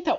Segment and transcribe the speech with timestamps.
[0.00, 0.18] Então,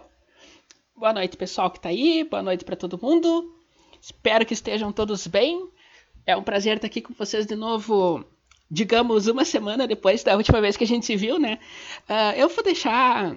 [0.95, 3.51] boa noite, pessoal que tá aí, boa noite para todo mundo.
[3.99, 5.67] Espero que estejam todos bem.
[6.23, 8.23] É um prazer estar aqui com vocês de novo,
[8.69, 11.57] digamos, uma semana depois da última vez que a gente se viu, né?
[12.07, 13.35] Uh, eu vou deixar.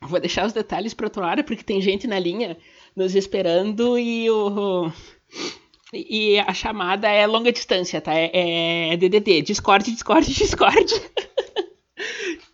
[0.00, 2.56] Vou deixar os detalhes para outra hora, porque tem gente na linha
[2.96, 4.90] nos esperando e o.
[5.92, 8.14] E a chamada é longa distância, tá?
[8.14, 10.94] É, é DDD, Discord, Discord, Discord.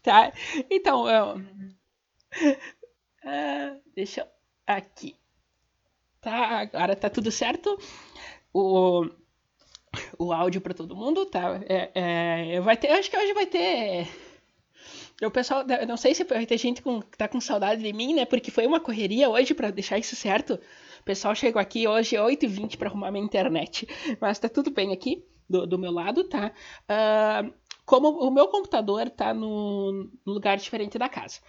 [0.03, 0.33] tá?
[0.69, 1.41] Então, eu...
[3.95, 4.27] Deixa eu...
[4.67, 5.15] Aqui.
[6.21, 7.79] Tá, agora tá tudo certo.
[8.53, 9.07] O,
[10.19, 11.61] o áudio para todo mundo, tá?
[11.69, 11.91] É,
[12.57, 14.09] é, vai ter, acho que hoje vai ter.
[15.23, 18.15] O pessoal, não sei se vai ter gente com, que tá com saudade de mim,
[18.15, 18.25] né?
[18.25, 20.55] Porque foi uma correria hoje para deixar isso certo.
[21.01, 23.87] O pessoal chegou aqui hoje 8h20 para arrumar minha internet.
[24.21, 26.53] Mas tá tudo bem aqui, do, do meu lado, tá?
[26.91, 27.53] Uh,
[27.85, 31.41] como o meu computador tá no lugar diferente da casa.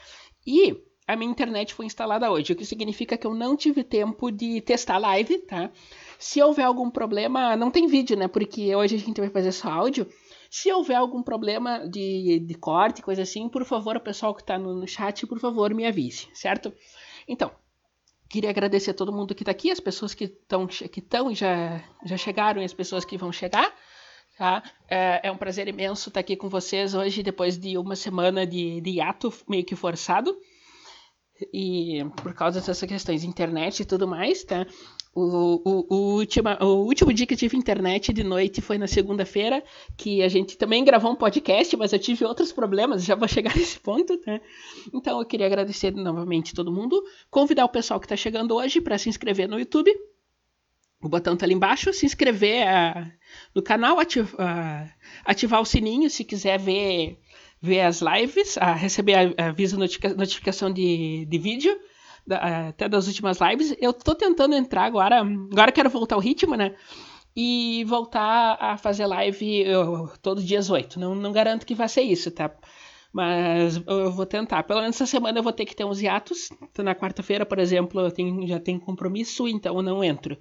[0.45, 0.75] E
[1.07, 4.59] a minha internet foi instalada hoje, o que significa que eu não tive tempo de
[4.61, 5.69] testar live, tá?
[6.17, 8.27] Se houver algum problema, não tem vídeo, né?
[8.27, 10.07] Porque hoje a gente vai fazer só áudio.
[10.49, 14.57] Se houver algum problema de, de corte, coisa assim, por favor, o pessoal que está
[14.57, 16.73] no, no, chat, por favor, me avise, certo?
[17.27, 17.51] Então,
[18.27, 21.83] queria agradecer a todo mundo que está aqui, as pessoas que estão que tão, já,
[22.03, 23.71] já chegaram e as pessoas que vão chegar.
[24.37, 24.63] Tá?
[24.89, 28.81] É, é um prazer imenso estar aqui com vocês hoje, depois de uma semana de,
[28.81, 30.35] de ato meio que forçado
[31.53, 34.65] e por causa dessas questões internet e tudo mais, tá?
[35.13, 38.85] O, o, o, última, o último dia que eu tive internet de noite foi na
[38.85, 39.63] segunda-feira,
[39.95, 43.55] que a gente também gravou um podcast, mas eu tive outros problemas, já vou chegar
[43.55, 44.41] nesse ponto, tá?
[44.93, 48.97] Então eu queria agradecer novamente todo mundo, convidar o pessoal que está chegando hoje para
[48.97, 49.89] se inscrever no YouTube.
[51.01, 53.11] O botão tá ali embaixo, se inscrever uh,
[53.53, 54.89] no canal, ativ uh,
[55.23, 57.19] ativar o sininho se quiser ver
[57.65, 61.75] ver as lives, a receber aviso, notifica, notificação de, de vídeo,
[62.25, 63.75] da, até das últimas lives.
[63.81, 66.75] Eu tô tentando entrar agora, agora quero voltar ao ritmo, né?
[67.35, 70.99] E voltar a fazer live eu, todos os dias 8.
[70.99, 72.51] Não, não garanto que vai ser isso, tá?
[73.11, 74.63] Mas eu vou tentar.
[74.63, 76.49] Pelo menos essa semana eu vou ter que ter uns hiatos.
[76.61, 80.37] Então, na quarta-feira, por exemplo, eu tenho, já tenho compromisso, então eu não entro.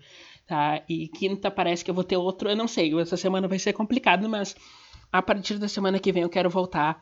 [0.46, 0.82] Tá?
[0.88, 2.96] E quinta parece que eu vou ter outro, eu não sei.
[3.00, 4.54] Essa semana vai ser complicado, mas
[5.10, 7.00] a partir da semana que vem eu quero voltar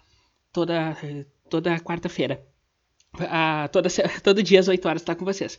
[0.53, 0.97] toda,
[1.49, 2.45] toda quarta-feira.
[3.19, 3.89] Ah, toda,
[4.23, 5.59] todo dia às 8 horas tá com vocês.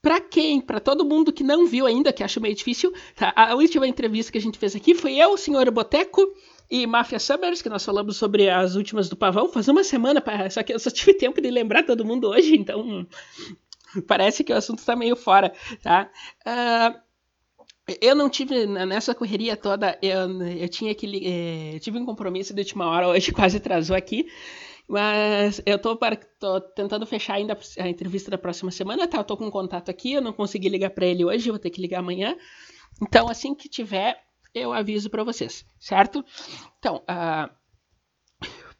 [0.00, 3.32] Para quem, para todo mundo que não viu ainda, que acho meio difícil, tá?
[3.36, 6.20] a última entrevista que a gente fez aqui foi eu, o senhor Boteco
[6.68, 10.62] e Mafia Summers, que nós falamos sobre as últimas do Pavão, faz uma semana, só
[10.64, 13.06] que eu só tive tempo de lembrar todo mundo hoje, então
[14.08, 15.52] parece que o assunto tá meio fora,
[15.82, 16.10] tá?
[16.44, 17.00] Uh,
[18.00, 21.06] eu não tive, nessa correria toda, eu, eu tinha que.
[21.06, 24.26] Eh, eu tive um compromisso de última hora, hoje quase atrasou aqui.
[24.88, 29.18] Mas eu tô, para, tô tentando fechar ainda a entrevista da próxima semana, tá?
[29.18, 31.70] Eu tô com um contato aqui, eu não consegui ligar para ele hoje, vou ter
[31.70, 32.36] que ligar amanhã.
[33.00, 34.20] Então, assim que tiver,
[34.54, 36.24] eu aviso para vocês, certo?
[36.78, 37.48] Então, uh,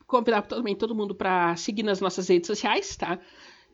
[0.07, 3.19] convidar também todo mundo para seguir nas nossas redes sociais, tá?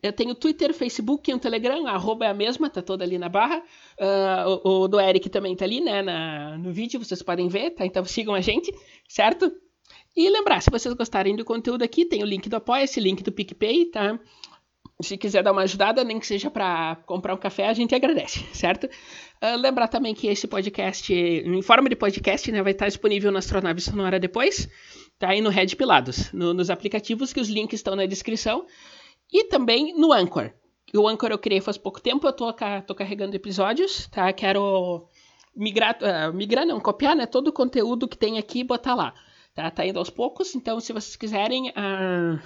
[0.03, 3.19] Eu tenho Twitter, Facebook e um Telegram, a arroba é a mesma, tá toda ali
[3.19, 3.59] na barra.
[3.98, 7.70] Uh, o, o, do Eric também tá ali, né, na, no vídeo, vocês podem ver,
[7.70, 7.84] tá?
[7.84, 8.72] Então sigam a gente,
[9.09, 9.53] certo?
[10.16, 13.32] E lembrar, se vocês gostarem do conteúdo aqui, tem o link do Apoia-se, link do
[13.32, 14.19] PicPay, tá?
[15.00, 18.44] Se quiser dar uma ajudada, nem que seja para comprar um café, a gente agradece,
[18.53, 18.84] certo?
[18.86, 23.38] Uh, lembrar também que esse podcast, em forma de podcast, né, vai estar disponível na
[23.38, 24.69] Astronave Sonora depois,
[25.19, 25.34] tá?
[25.34, 28.66] E no Red Pilados, no, nos aplicativos, que os links estão na descrição.
[29.33, 30.53] E também no Anchor.
[30.94, 32.53] O Anchor eu criei faz pouco tempo, eu tô,
[32.87, 34.33] tô carregando episódios, tá?
[34.33, 35.06] Quero
[35.55, 37.27] migrar, uh, migrar não, copiar, né?
[37.27, 39.15] Todo o conteúdo que tem aqui e botar lá.
[39.55, 39.71] Tá?
[39.71, 42.41] tá indo aos poucos, então se vocês quiserem, uh,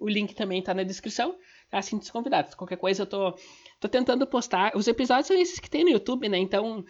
[0.00, 1.36] o link também tá na descrição.
[1.70, 1.78] Tá?
[1.78, 2.54] Assim, convidados.
[2.54, 3.34] Qualquer coisa eu tô,
[3.80, 4.76] tô tentando postar.
[4.76, 6.38] Os episódios são esses que tem no YouTube, né?
[6.38, 6.84] Então,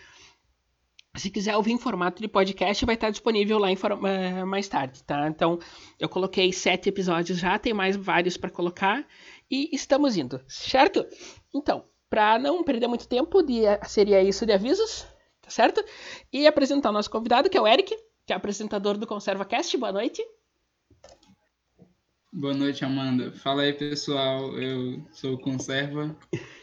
[1.20, 5.02] se quiser ouvir em formato de podcast, vai estar disponível lá em uh, mais tarde,
[5.04, 5.28] tá?
[5.28, 5.58] Então,
[5.98, 9.06] eu coloquei sete episódios já, tem mais vários para colocar
[9.50, 11.06] e estamos indo, certo?
[11.54, 15.06] Então, para não perder muito tempo, de, seria isso de avisos,
[15.42, 15.84] tá certo?
[16.32, 17.94] E apresentar o nosso convidado, que é o Eric,
[18.26, 19.76] que é apresentador do ConservaCast.
[19.76, 20.22] Boa noite.
[22.32, 23.32] Boa noite, Amanda.
[23.32, 24.56] Fala aí, pessoal.
[24.56, 26.16] Eu sou o Conserva.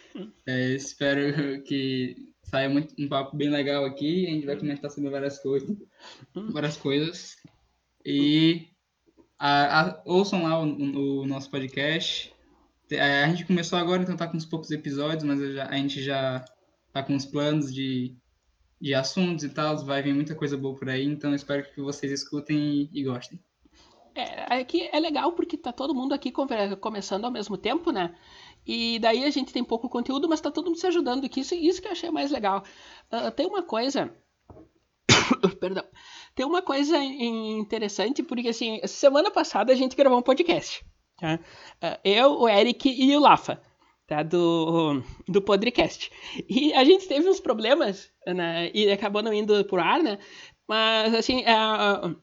[0.48, 2.16] É, espero que
[2.48, 4.26] saia muito, um papo bem legal aqui.
[4.26, 5.78] A gente vai comentar sobre várias coisas.
[6.34, 7.38] Várias coisas.
[8.06, 8.68] E
[9.38, 12.34] a, a, ouçam lá o, o, nosso podcast.
[12.90, 16.02] É, a gente começou agora, então tá com uns poucos episódios, mas já, a gente
[16.02, 16.46] já
[16.94, 18.16] tá com uns planos de,
[18.80, 19.78] de assuntos e tal.
[19.86, 23.40] Vai vir muita coisa boa por aí, então espero que vocês escutem e, e gostem.
[24.16, 26.32] É, aqui é legal porque tá todo mundo aqui
[26.80, 28.16] começando ao mesmo tempo, né?
[28.68, 31.40] E daí a gente tem pouco conteúdo, mas tá todo mundo se ajudando aqui.
[31.40, 32.64] Isso, isso que eu achei mais legal.
[33.12, 34.14] Uh, tem uma coisa.
[35.62, 35.86] Perdão.
[36.36, 40.86] Tem uma coisa interessante, porque assim, semana passada a gente gravou um podcast.
[41.18, 41.40] Tá?
[41.82, 43.62] Uh, eu, o Eric e o Lafa.
[44.06, 46.10] Tá, do, do podcast.
[46.50, 50.18] E a gente teve uns problemas, né, e acabou não indo por ar, né?
[50.66, 52.16] Mas, assim, uh,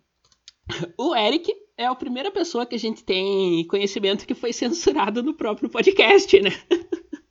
[0.97, 5.35] o Eric é a primeira pessoa que a gente tem conhecimento que foi censurado no
[5.35, 6.51] próprio podcast, né?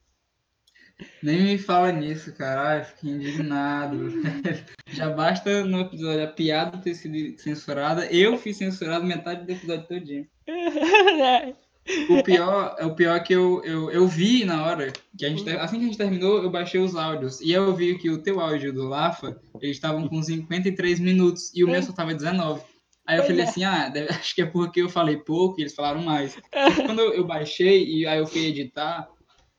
[1.22, 4.10] Nem me fala nisso, caralho, fiquei indignado.
[4.92, 9.88] Já basta no episódio a piada ter sido censurada, eu fui censurado metade do episódio
[9.88, 10.28] todinho.
[12.10, 15.50] O pior, o pior é que eu, eu, eu vi na hora, que a gente,
[15.50, 17.42] assim que a gente terminou, eu baixei os áudios.
[17.42, 21.63] E eu vi que o teu áudio do Lafa, eles estavam com 53 minutos e
[21.63, 22.62] o meu só tava 19.
[23.06, 23.44] Aí eu falei é.
[23.44, 26.38] assim, ah, deve, acho que é porque eu falei pouco e eles falaram mais.
[26.86, 29.08] Quando eu baixei e aí eu fui editar,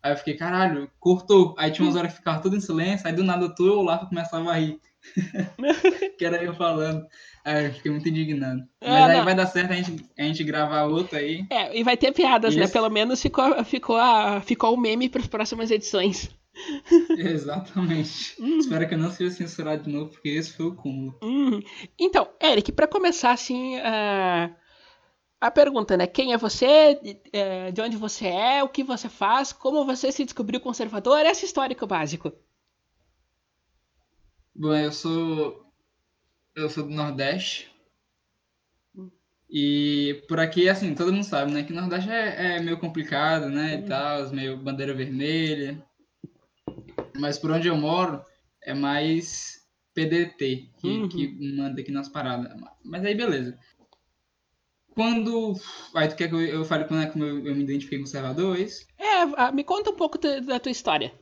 [0.02, 1.55] aí eu fiquei, caralho, cortou.
[1.58, 3.82] Aí tinha umas horas que ficava tudo em silêncio, aí do nada tu ou o
[3.82, 4.79] Lafa começava a rir.
[6.19, 7.06] que era eu falando.
[7.44, 8.62] Aí eu fiquei muito indignado.
[8.81, 9.25] Ah, Mas aí não.
[9.25, 11.44] vai dar certo a gente, a gente gravar outro aí.
[11.50, 12.62] É, e vai ter piadas, né?
[12.62, 12.70] Isso.
[12.70, 12.73] né?
[12.73, 16.31] Pelo menos ficou, ficou, a, ficou o meme para as próximas edições.
[17.18, 18.40] Exatamente.
[18.40, 18.58] Uhum.
[18.58, 21.18] Espero que eu não seja censurado de novo, porque esse foi o cúmulo.
[21.22, 21.60] Uhum.
[21.98, 24.54] Então, Eric, para começar assim, uh,
[25.40, 26.06] a pergunta, né?
[26.06, 26.98] Quem é você?
[27.02, 28.62] Uh, de onde você é?
[28.62, 29.52] O que você faz?
[29.52, 31.18] Como você se descobriu conservador?
[31.20, 32.32] Essa história que básico.
[34.54, 35.64] Bom, eu sou
[36.54, 37.70] eu sou do Nordeste.
[39.50, 41.62] E por aqui, assim, todo mundo sabe, né?
[41.62, 43.74] Que o Nordeste é, é meio complicado, né?
[43.74, 43.86] E uhum.
[43.86, 45.84] tal, meio bandeira vermelha.
[47.16, 48.22] Mas por onde eu moro
[48.62, 49.64] é mais
[49.94, 51.08] PDT que, uhum.
[51.08, 52.52] que manda aqui nas paradas.
[52.84, 53.58] Mas aí beleza.
[54.90, 55.55] Quando.
[55.94, 58.56] Aí tu quer que eu, eu fale quando é que eu, eu me identifiquei conservador,
[58.56, 58.87] é isso?
[58.99, 61.12] É, me conta um pouco da, tua história.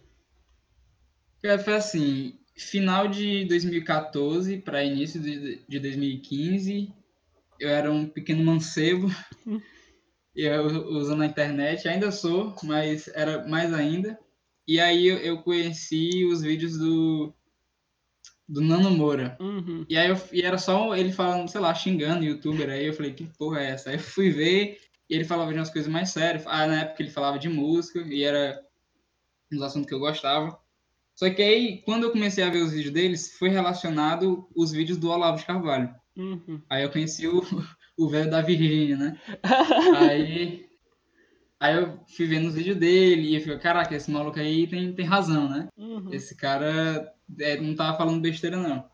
[1.43, 6.93] É, foi assim, final de 2014 para início de, de 2015,
[7.59, 9.09] eu era um pequeno mancebo.
[9.45, 9.61] Hum.
[10.37, 14.17] eu usando a internet, ainda sou, mas era mais ainda.
[14.67, 17.35] E aí eu, eu conheci os vídeos do,
[18.49, 19.37] do Nano Moura.
[19.41, 19.85] Uhum.
[19.88, 22.69] E aí eu, e era só ele falando, sei lá, xingando youtuber.
[22.69, 23.91] Aí eu falei, que porra é essa?
[23.91, 24.79] Aí eu fui ver
[25.09, 26.44] e ele falava de umas coisas mais sérias.
[26.47, 28.62] Ah, na época ele falava de música e era
[29.53, 30.59] um assuntos que eu gostava.
[31.14, 34.99] Só que aí, quando eu comecei a ver os vídeos deles, foi relacionado os vídeos
[34.99, 35.94] do Olavo de Carvalho.
[36.17, 36.61] Uhum.
[36.69, 37.43] Aí eu conheci o,
[37.99, 39.20] o velho da Virgínia, né?
[39.99, 40.72] aí
[41.62, 44.93] Aí eu fui vendo os vídeos dele e eu fiquei, caraca, esse maluco aí tem,
[44.93, 45.69] tem razão, né?
[45.76, 46.12] Uhum.
[46.12, 48.85] Esse cara é, não tava falando besteira, não.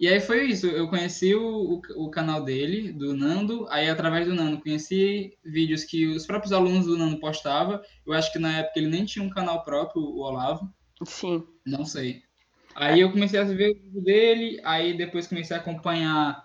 [0.00, 1.42] E aí foi isso, eu conheci o,
[1.74, 6.54] o, o, canal dele, do Nando, aí através do Nando conheci vídeos que os próprios
[6.54, 7.78] alunos do Nando postavam.
[8.06, 10.72] Eu acho que na época ele nem tinha um canal próprio, o Olavo.
[11.04, 11.44] Sim.
[11.66, 12.22] Não sei.
[12.74, 16.42] Aí eu comecei a ver o vídeo dele, aí depois comecei a acompanhar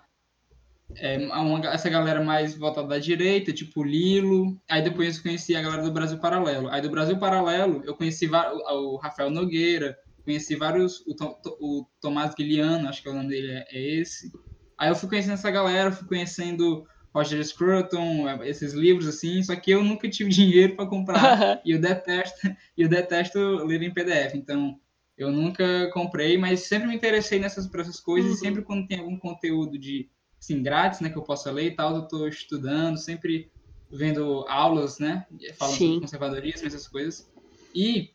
[0.96, 4.60] é, uma, essa galera mais voltada da direita, tipo Lilo.
[4.68, 6.68] Aí depois eu conheci a galera do Brasil Paralelo.
[6.68, 11.00] Aí do Brasil Paralelo eu conheci o, o Rafael Nogueira, conheci vários.
[11.06, 11.14] O,
[11.60, 14.32] o Tomás Guiliano, acho que é o nome dele é, é esse.
[14.78, 19.70] Aí eu fui conhecendo essa galera, fui conhecendo Roger Scruton, esses livros assim, só que
[19.70, 22.38] eu nunca tive dinheiro para comprar e eu detesto,
[22.76, 24.78] eu detesto ler em PDF, então
[25.16, 28.36] eu nunca comprei, mas sempre me interessei nessas, essas coisas uhum.
[28.36, 31.74] e sempre quando tem algum conteúdo de assim, grátis, né, que eu possa ler e
[31.74, 33.50] tal, eu estou estudando, sempre
[33.90, 35.26] vendo aulas, né,
[35.58, 35.86] falando Sim.
[35.86, 37.30] sobre conservadorismo, essas coisas.
[37.74, 38.10] E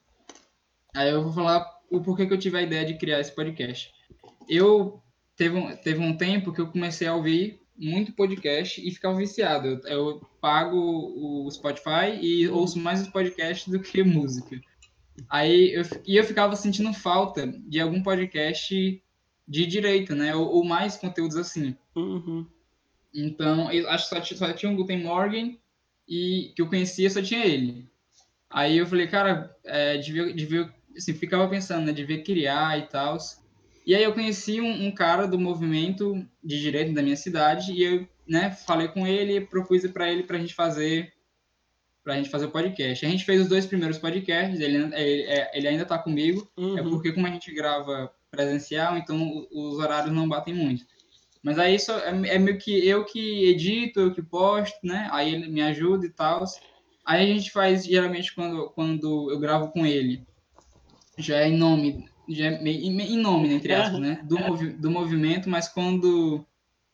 [0.95, 3.91] aí eu vou falar o porquê que eu tive a ideia de criar esse podcast.
[4.47, 5.01] Eu
[5.35, 9.67] teve um, teve um tempo que eu comecei a ouvir muito podcast e ficava viciado.
[9.67, 14.59] Eu, eu pago o Spotify e ouço mais os podcasts do que música.
[15.29, 19.02] Aí eu, e eu ficava sentindo falta de algum podcast
[19.47, 20.35] de direita, né?
[20.35, 21.75] Ou, ou mais conteúdos assim.
[21.95, 22.45] Uhum.
[23.13, 25.59] Então, eu acho que só, só tinha o Guten Morgen
[26.07, 27.87] e que eu conhecia só tinha ele.
[28.49, 31.91] Aí eu falei, cara, é, devia, devia, assim, ficava pensando, né?
[31.91, 33.17] Devia criar e tal.
[33.85, 37.83] E aí eu conheci um, um, cara do movimento de direita da minha cidade e
[37.83, 41.11] eu, né, falei com ele e propus para ele para a gente fazer
[42.03, 43.05] para a gente fazer o podcast.
[43.05, 46.61] A gente fez os dois primeiros podcasts, ele, ele, é, ele ainda está comigo, é
[46.61, 46.77] uhum.
[46.77, 50.83] é porque como a gente grava presencial, então os horários não batem muito.
[51.43, 55.07] Mas aí só, é, é meio que eu que edito, eu que posto, né?
[55.11, 56.43] Aí ele me ajuda e tal.
[57.05, 60.25] Aí a gente faz, geralmente, quando, quando eu gravo com ele,
[61.17, 64.21] já é em nome, já é em nome, entre aspas, né?
[64.23, 66.43] Do, movi do movimento, mas quando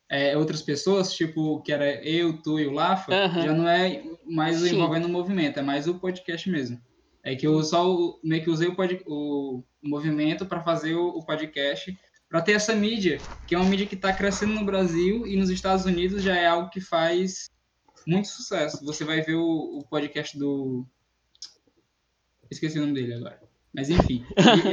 [0.10, 3.42] é, outras pessoas, tipo, que era eu, tu e o Lafa, uhum.
[3.44, 4.76] já não é mais Sim.
[4.76, 6.82] envolvendo o movimento, é mais o podcast mesmo.
[7.30, 11.24] É que eu só meio que usei o, pod, o movimento para fazer o, o
[11.24, 11.96] podcast,
[12.28, 15.52] para ter essa mídia, que é uma mídia que está crescendo no Brasil e nos
[15.52, 17.48] Estados Unidos já é algo que faz
[18.08, 18.84] muito sucesso.
[18.84, 20.84] Você vai ver o, o podcast do.
[22.50, 23.40] Esqueci o nome dele agora.
[23.72, 24.26] Mas enfim,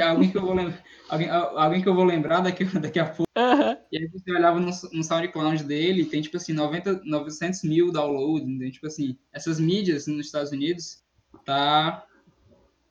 [0.03, 3.31] alguém que eu vou lembrar, alguém, alguém que eu vou lembrar daqui, daqui a pouco.
[3.37, 3.77] Uhum.
[3.93, 8.49] E aí você olhava no, no SoundCloud dele, tem tipo assim, 90, 900 mil downloads,
[8.49, 11.05] então, tipo assim, essas mídias nos Estados Unidos
[11.45, 12.07] tá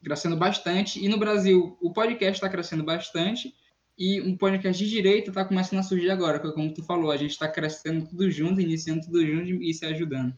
[0.06, 1.04] crescendo bastante.
[1.04, 3.52] E no Brasil, o podcast está crescendo bastante.
[3.98, 7.32] E um podcast de direita está começando a surgir agora, como tu falou, a gente
[7.32, 10.34] está crescendo tudo junto, iniciando tudo junto e se ajudando.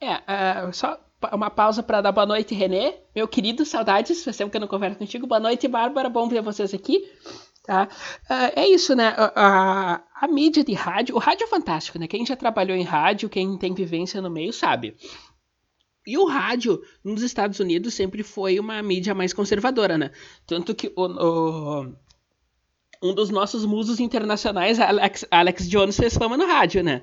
[0.00, 0.16] É,
[0.66, 1.00] uh, só
[1.32, 2.94] uma pausa para dar boa noite, Renê.
[3.14, 5.26] Meu querido, saudades, faz tempo que eu não converso contigo.
[5.26, 7.08] Boa noite, Bárbara, bom ver vocês aqui.
[7.64, 7.88] Tá?
[8.30, 9.14] Uh, é isso, né?
[9.16, 12.08] A, a, mídia de rádio, o rádio é fantástico, né?
[12.08, 14.96] Quem já trabalhou em rádio, quem tem vivência no meio, sabe.
[16.08, 20.10] E o rádio nos Estados Unidos sempre foi uma mídia mais conservadora, né?
[20.46, 21.94] Tanto que o, o
[23.02, 27.02] um dos nossos musos internacionais, Alex, Alex Jones, fez fama no rádio, né?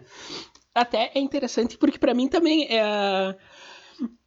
[0.73, 3.35] Até é interessante porque para mim também é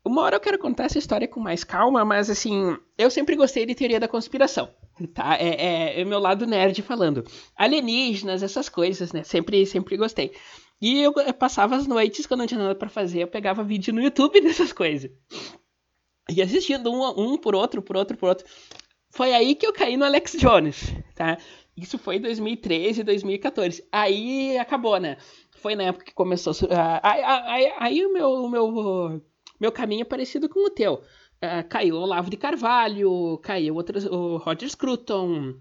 [0.05, 3.67] uma hora eu quero contar essa história com mais calma, mas assim, eu sempre gostei
[3.67, 4.71] de teoria da conspiração,
[5.13, 5.37] tá?
[5.39, 7.25] É, é, é meu lado nerd falando.
[7.57, 9.25] Alienígenas, essas coisas, né?
[9.25, 10.33] Sempre, sempre gostei.
[10.81, 14.03] E eu, passava as noites, quando não tinha nada para fazer, eu pegava vídeo no
[14.03, 15.11] YouTube dessas coisas.
[16.31, 18.47] E assistindo um, um por outro, por outro, por outro.
[19.11, 21.39] Foi aí que eu caí no Alex Jones, tá?
[21.77, 23.85] Isso foi 2013, 2014.
[23.91, 25.17] Aí acabou, né?
[25.57, 26.53] Foi na época que começou.
[27.03, 29.23] Aí, aí, aí o meu, meu
[29.61, 31.03] meu caminho é parecido com o teu.
[31.43, 35.55] Uh, caiu o Olavo de Carvalho, caiu outros, o Roger Scruton,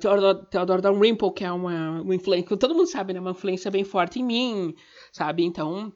[0.00, 3.20] Theodore, Theodore Dalrymple, que é uma, uma influência, todo mundo sabe, né?
[3.20, 4.74] Uma influência bem forte em mim,
[5.12, 5.44] sabe?
[5.44, 5.92] Então,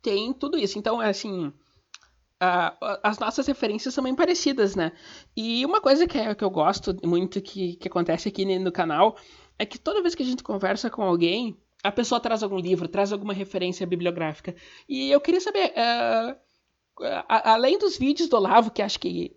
[0.00, 0.78] tem tudo isso.
[0.78, 4.92] Então, assim, uh, as nossas referências são bem parecidas, né?
[5.36, 9.16] E uma coisa que, é, que eu gosto muito que, que acontece aqui no canal
[9.58, 12.88] é que toda vez que a gente conversa com alguém, a pessoa traz algum livro,
[12.88, 14.54] traz alguma referência bibliográfica.
[14.88, 16.36] E eu queria saber, uh,
[17.28, 19.36] além dos vídeos do Olavo, que acho que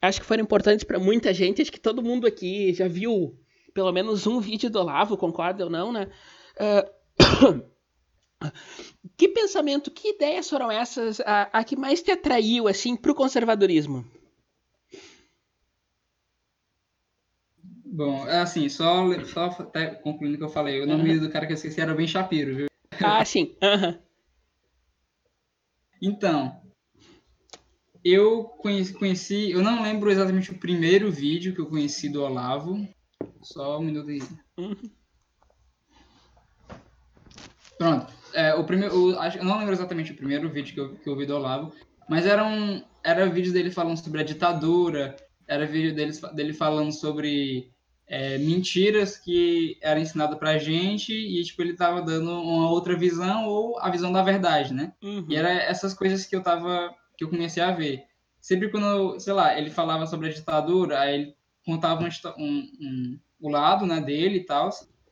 [0.00, 3.38] acho que foram importantes para muita gente, acho que todo mundo aqui já viu
[3.74, 6.10] pelo menos um vídeo do Olavo, concorda ou não, né?
[6.58, 7.62] Uh,
[9.16, 13.14] que pensamento, que ideias foram essas a, a que mais te atraiu assim para o
[13.14, 14.04] conservadorismo?
[17.84, 21.20] Bom, é assim, só, só até concluindo o que eu falei, o nome uhum.
[21.20, 22.66] do cara que eu esqueci era Ben Shapiro, viu?
[23.00, 23.56] Ah, sim.
[23.62, 23.98] Uhum.
[26.00, 26.60] Então,
[28.04, 32.86] eu conheci, conheci, eu não lembro exatamente o primeiro vídeo que eu conheci do Olavo.
[33.42, 34.22] Só um minuto aí.
[34.58, 34.76] Uhum.
[37.78, 38.12] Pronto.
[38.34, 41.16] É, o primeiro, o, eu não lembro exatamente o primeiro vídeo que eu, que eu
[41.16, 41.72] vi do Olavo,
[42.08, 46.92] mas era um, era vídeo dele falando sobre a ditadura, era vídeo dele, dele falando
[46.92, 47.72] sobre
[48.06, 53.46] é, mentiras que eram ensinadas pra gente e, tipo, ele tava dando uma outra visão
[53.46, 54.92] ou a visão da verdade, né?
[55.02, 55.26] Uhum.
[55.28, 58.04] E era essas coisas que eu tava, que eu comecei a ver.
[58.40, 62.08] Sempre quando, sei lá, ele falava sobre a ditadura, aí ele contava um,
[62.38, 64.70] um, um o lado, né, dele e tal,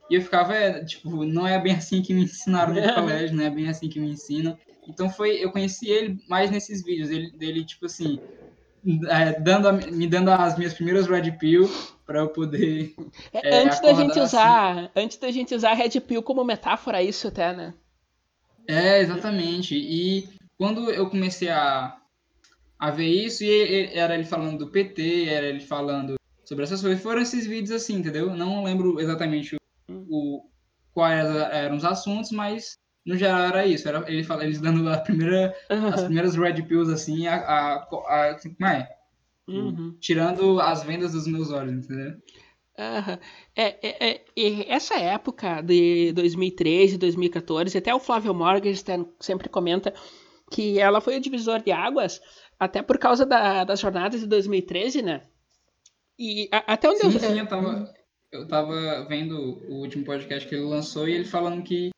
[0.08, 3.44] e eu ficava, é, tipo, não é bem assim que me ensinaram no colégio, não
[3.44, 4.56] é bem assim que me ensinam.
[4.88, 8.20] Então foi, eu conheci ele mais nesses vídeos, ele, dele, tipo assim,
[9.08, 11.68] é, dando me dando as minhas primeiras Red Pill
[12.04, 12.94] para eu poder.
[13.32, 14.90] É, é, antes da gente usar, assim.
[14.94, 17.74] antes da gente usar Red Pill como metáfora, isso até, né?
[18.68, 19.76] É, exatamente.
[19.76, 21.96] E quando eu comecei a,
[22.78, 27.02] a ver isso, e era ele falando do PT, era ele falando sobre essas coisas,
[27.02, 28.34] foram esses vídeos assim, entendeu?
[28.34, 30.50] Não lembro exatamente o, o
[30.92, 33.88] quais eram os assuntos, mas no geral era isso.
[33.88, 35.88] Era ele fala, eles dando a primeira, uhum.
[35.88, 38.88] as primeiras red pills assim, a, a, a assim, como é?
[39.48, 39.96] Uhum.
[40.00, 42.12] Tirando as vendas dos meus olhos, entendeu?
[42.78, 43.18] Uhum.
[43.54, 49.94] É, é, é, essa época de 2013, 2014, até o Flávio Morgenstern sempre comenta
[50.50, 52.20] que ela foi o divisor de águas,
[52.58, 55.22] até por causa da, das jornadas de 2013, né?
[56.18, 57.20] E a, até onde sim, eu.
[57.20, 57.94] Sim, eu tava,
[58.32, 59.36] eu tava vendo
[59.68, 61.90] o último podcast que ele lançou e ele falando que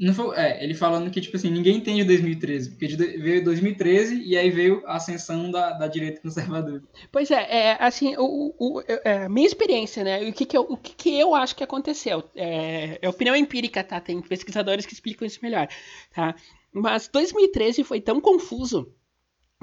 [0.00, 4.34] não foi, é, ele falando que, tipo assim, ninguém entende 2013, porque veio 2013 e
[4.34, 6.82] aí veio a ascensão da, da direita conservadora.
[7.12, 10.76] Pois é, é assim, o, o, é, minha experiência, né, o que que eu, o
[10.78, 15.26] que que eu acho que aconteceu, é, é opinião empírica, tá, tem pesquisadores que explicam
[15.26, 15.68] isso melhor,
[16.14, 16.34] tá,
[16.72, 18.94] mas 2013 foi tão confuso,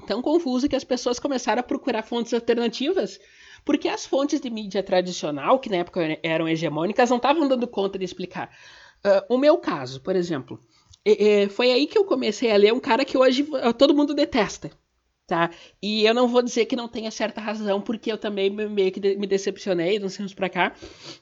[0.05, 3.19] tão confuso que as pessoas começaram a procurar fontes alternativas,
[3.65, 7.97] porque as fontes de mídia tradicional, que na época eram hegemônicas, não estavam dando conta
[7.97, 8.49] de explicar.
[9.05, 10.59] uh, o meu caso, por exemplo,
[11.05, 13.47] é, é, foi aí que eu comecei a ler um cara que hoje
[13.77, 14.69] todo mundo detesta.
[15.25, 15.51] Tá?
[15.81, 19.17] E eu não vou dizer que não tenha certa razão, porque eu também meio que
[19.17, 20.73] me decepcionei de uns tempos pra cá,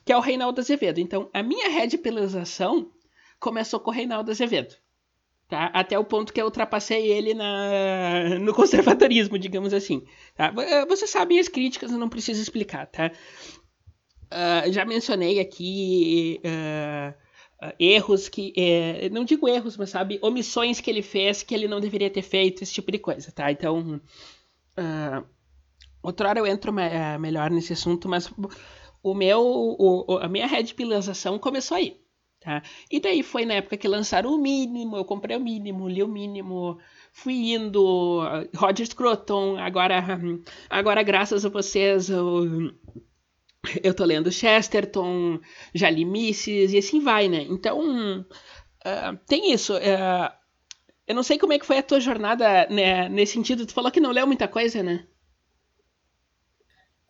[0.04, 1.00] que é o Reinaldo Azevedo.
[1.00, 2.92] Então, a minha redibilização
[3.40, 4.76] começou com o Reinaldo Azevedo.
[5.48, 5.66] Tá?
[5.66, 10.02] Até o ponto que eu ultrapassei ele na, no conservadorismo, digamos assim.
[10.34, 10.52] Tá?
[10.88, 12.86] Você sabe as críticas, eu não preciso explicar.
[12.86, 13.12] Tá?
[14.26, 17.14] Uh, já mencionei aqui uh,
[17.64, 18.52] uh, erros que.
[18.56, 22.22] Uh, não digo erros, mas sabe, omissões que ele fez que ele não deveria ter
[22.22, 23.50] feito, esse tipo de coisa, tá?
[23.50, 24.00] Então.
[26.02, 28.30] Outra hora eu entro me melhor nesse assunto, mas
[29.02, 29.40] o meu.
[29.40, 32.00] O, a minha redpilização começou aí.
[32.46, 32.62] Tá?
[32.88, 36.06] E daí foi na época que lançaram o mínimo, eu comprei o mínimo, li o
[36.06, 36.78] mínimo,
[37.12, 38.22] fui indo,
[38.54, 39.96] Roger Scruton, agora,
[40.70, 42.72] agora graças a vocês eu,
[43.82, 45.40] eu tô lendo Chesterton,
[45.74, 47.42] já li Mises e assim vai, né?
[47.50, 49.74] Então, uh, tem isso.
[49.74, 50.32] Uh,
[51.04, 53.66] eu não sei como é que foi a tua jornada né, nesse sentido.
[53.66, 55.04] Tu falou que não leu muita coisa, né?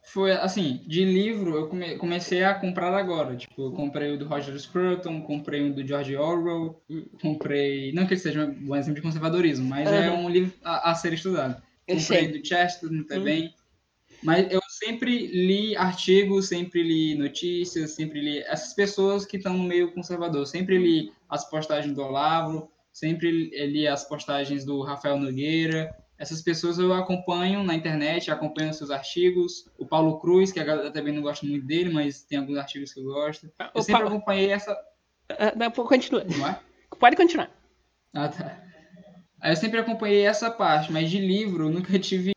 [0.06, 3.34] Foi assim, de livro eu come, comecei a comprar agora.
[3.34, 6.80] Tipo, eu comprei o do Roger Scruton, comprei o do George Orwell,
[7.20, 7.92] comprei.
[7.92, 9.94] Não que ele seja um exemplo de conservadorismo, mas uhum.
[9.94, 11.60] é um livro a, a ser estudado.
[11.88, 13.46] Comprei do Chesterton também.
[13.46, 13.50] Uhum.
[14.22, 19.64] Mas eu sempre li artigos, sempre li notícias, sempre li essas pessoas que estão no
[19.64, 20.46] meio conservador.
[20.46, 25.92] Sempre li as postagens do Olavo, sempre li as postagens do Rafael Nogueira.
[26.18, 29.68] Essas pessoas eu acompanho na internet, acompanho seus artigos.
[29.78, 32.92] O Paulo Cruz, que a galera também não gosta muito dele, mas tem alguns artigos
[32.92, 33.46] que eu gosto.
[33.58, 34.16] Eu o sempre Paulo...
[34.16, 34.72] acompanhei essa.
[35.30, 36.24] Uh, não, continua.
[36.24, 36.58] Não é?
[36.98, 37.50] Pode continuar.
[38.14, 38.62] Ah, tá.
[39.44, 42.36] Eu sempre acompanhei essa parte, mas de livro nunca tive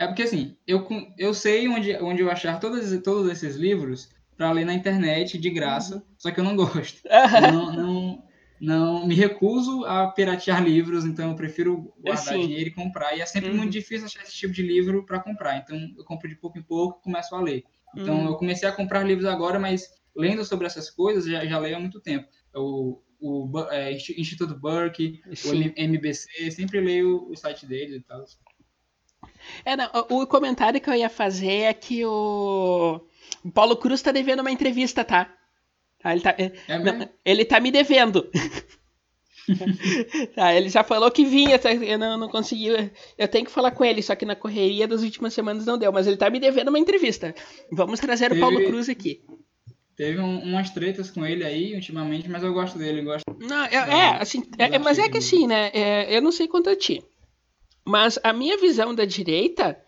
[0.00, 0.88] é porque assim, eu,
[1.18, 5.50] eu sei onde, onde eu achar todos, todos esses livros para ler na internet de
[5.50, 6.02] graça, uhum.
[6.16, 7.02] só que eu não gosto.
[7.52, 8.24] não, não,
[8.60, 12.42] não me recuso a piratear livros, então eu prefiro guardar Sim.
[12.42, 13.16] dinheiro e comprar.
[13.16, 13.56] E é sempre uhum.
[13.56, 15.56] muito difícil achar esse tipo de livro para comprar.
[15.56, 17.64] Então eu compro de pouco em pouco e começo a ler.
[17.96, 18.26] Então uhum.
[18.26, 21.80] eu comecei a comprar livros agora, mas lendo sobre essas coisas já, já leio há
[21.80, 22.28] muito tempo.
[22.54, 25.68] O, o é, Instituto Burke, Sim.
[25.68, 28.24] o MBC, sempre leio o site deles e tal.
[29.64, 33.00] É, não, o comentário que eu ia fazer é que o,
[33.54, 35.32] Paulo Cruz tá devendo uma entrevista, tá?
[36.02, 38.30] Ah, ele, tá é, é não, ele tá me devendo.
[40.34, 42.68] tá, ele já falou que vinha, tá, eu não, não consegui.
[43.18, 45.92] Eu tenho que falar com ele, só que na correria das últimas semanas não deu.
[45.92, 47.34] Mas ele tá me devendo uma entrevista.
[47.70, 49.22] Vamos trazer teve, o Paulo Cruz aqui.
[49.96, 53.02] Teve um, umas tretas com ele aí ultimamente, mas eu gosto dele.
[53.02, 55.70] Gosto não, eu, é, assim, é, mas é que assim, né?
[55.74, 57.02] É, eu não sei quanto a ti.
[57.84, 59.78] Mas a minha visão da direita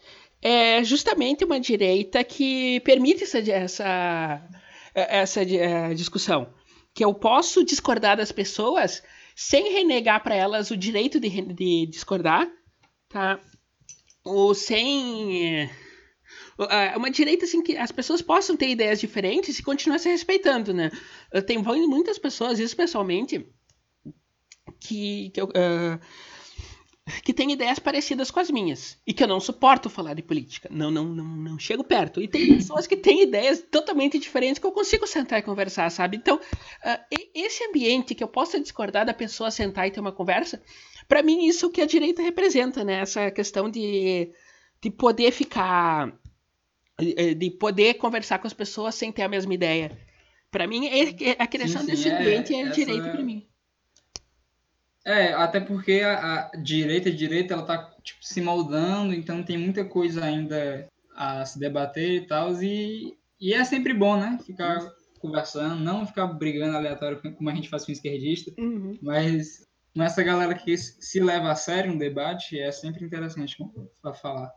[0.42, 4.42] é justamente uma direita que permite essa, essa,
[4.94, 6.52] essa é, discussão.
[6.94, 9.02] Que eu posso discordar das pessoas
[9.34, 12.50] sem renegar para elas o direito de, de, discordar,
[13.08, 13.40] tá?
[14.24, 15.70] Ou sem.
[16.70, 20.72] É, uma direita assim que as pessoas possam ter ideias diferentes e continuar se respeitando,
[20.72, 20.90] né?
[21.32, 23.46] Eu tenho muitas pessoas, especialmente,
[24.80, 25.46] que, que eu.
[25.46, 25.98] Uh,
[27.24, 30.68] que tem ideias parecidas com as minhas e que eu não suporto falar de política.
[30.70, 32.20] Não, não, não, não chego perto.
[32.20, 36.16] E tem pessoas que têm ideias totalmente diferentes que eu consigo sentar e conversar, sabe?
[36.16, 40.62] Então, uh, esse ambiente que eu possa discordar da pessoa sentar e ter uma conversa,
[41.08, 43.00] para mim isso que a direita representa, né?
[43.00, 44.32] Essa questão de,
[44.80, 46.16] de poder ficar
[47.36, 49.98] de poder conversar com as pessoas sem ter a mesma ideia.
[50.52, 53.22] Para mim, é, é, a criação sim, sim, desse é, ambiente é, é direito para
[53.22, 53.46] mim.
[55.04, 59.58] É, até porque a, a direita, a direita, ela tá tipo, se moldando, então tem
[59.58, 64.38] muita coisa ainda a se debater e tal, e, e é sempre bom, né?
[64.44, 64.90] Ficar uhum.
[65.18, 68.96] conversando, não ficar brigando aleatório como a gente faz com esquerdista, uhum.
[69.02, 73.56] mas essa galera que se leva a sério um debate, é sempre interessante
[74.00, 74.52] para falar.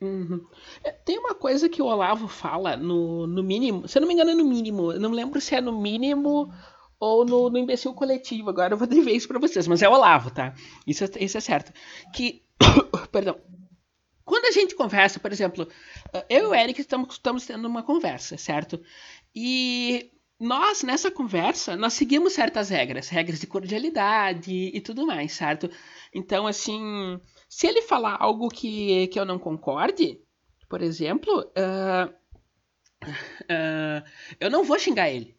[0.00, 0.44] Uhum.
[0.82, 4.14] É, tem uma coisa que o Olavo fala no, no mínimo, se eu não me
[4.14, 6.52] engano é no mínimo, eu não lembro se é no mínimo
[7.02, 8.48] ou no, no imbecil coletivo.
[8.48, 10.54] Agora eu vou dever isso para vocês, mas é o Olavo, tá?
[10.86, 11.72] Isso, isso é certo.
[12.14, 12.44] Que.
[13.10, 13.40] Perdão.
[14.24, 15.66] Quando a gente conversa, por exemplo,
[16.28, 18.80] eu e o Eric estamos, estamos tendo uma conversa, certo?
[19.34, 25.68] E nós, nessa conversa, nós seguimos certas regras, regras de cordialidade e tudo mais, certo?
[26.14, 30.20] Então, assim, se ele falar algo que, que eu não concorde,
[30.68, 32.08] por exemplo, uh,
[33.04, 35.36] uh, eu não vou xingar ele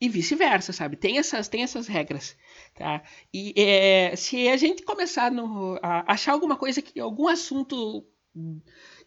[0.00, 0.96] e vice-versa, sabe?
[0.96, 2.36] Tem essas, tem essas regras,
[2.74, 3.02] tá?
[3.32, 8.06] E é, se a gente começar no, a achar alguma coisa que algum assunto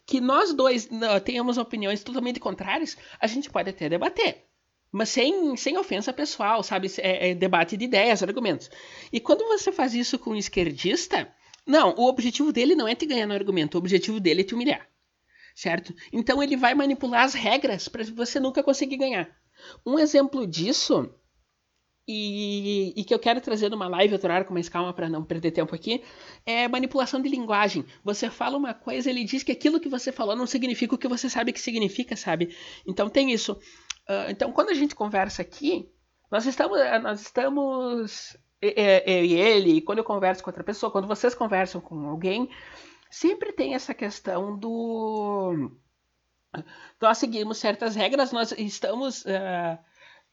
[0.06, 4.44] que nós dois não, tenhamos opiniões totalmente contrárias, a gente pode até debater,
[4.90, 6.88] Mas sem, sem ofensa pessoal, sabe?
[6.98, 8.68] É, é debate de ideias, argumentos.
[9.12, 11.32] E quando você faz isso com um esquerdista,
[11.64, 14.54] não, o objetivo dele não é te ganhar no argumento, o objetivo dele é te
[14.54, 14.88] humilhar.
[15.54, 15.94] Certo?
[16.12, 19.39] Então ele vai manipular as regras para você nunca conseguir ganhar.
[19.84, 21.12] Um exemplo disso
[22.06, 25.24] e, e, que eu quero trazer numa live outro horário com mais calma para não
[25.24, 26.02] perder tempo aqui,
[26.44, 27.84] é manipulação de linguagem.
[28.02, 31.06] Você fala uma coisa, ele diz que aquilo que você falou não significa o que
[31.06, 32.56] você sabe que significa, sabe?
[32.86, 33.52] Então tem isso.
[34.08, 35.88] Uh, então quando a gente conversa aqui,
[36.30, 41.34] nós estamos, nós estamos eu e ele, quando eu converso com outra pessoa, quando vocês
[41.34, 42.50] conversam com alguém,
[43.10, 45.70] sempre tem essa questão do
[47.00, 49.78] nós seguimos certas regras, nós estamos uh,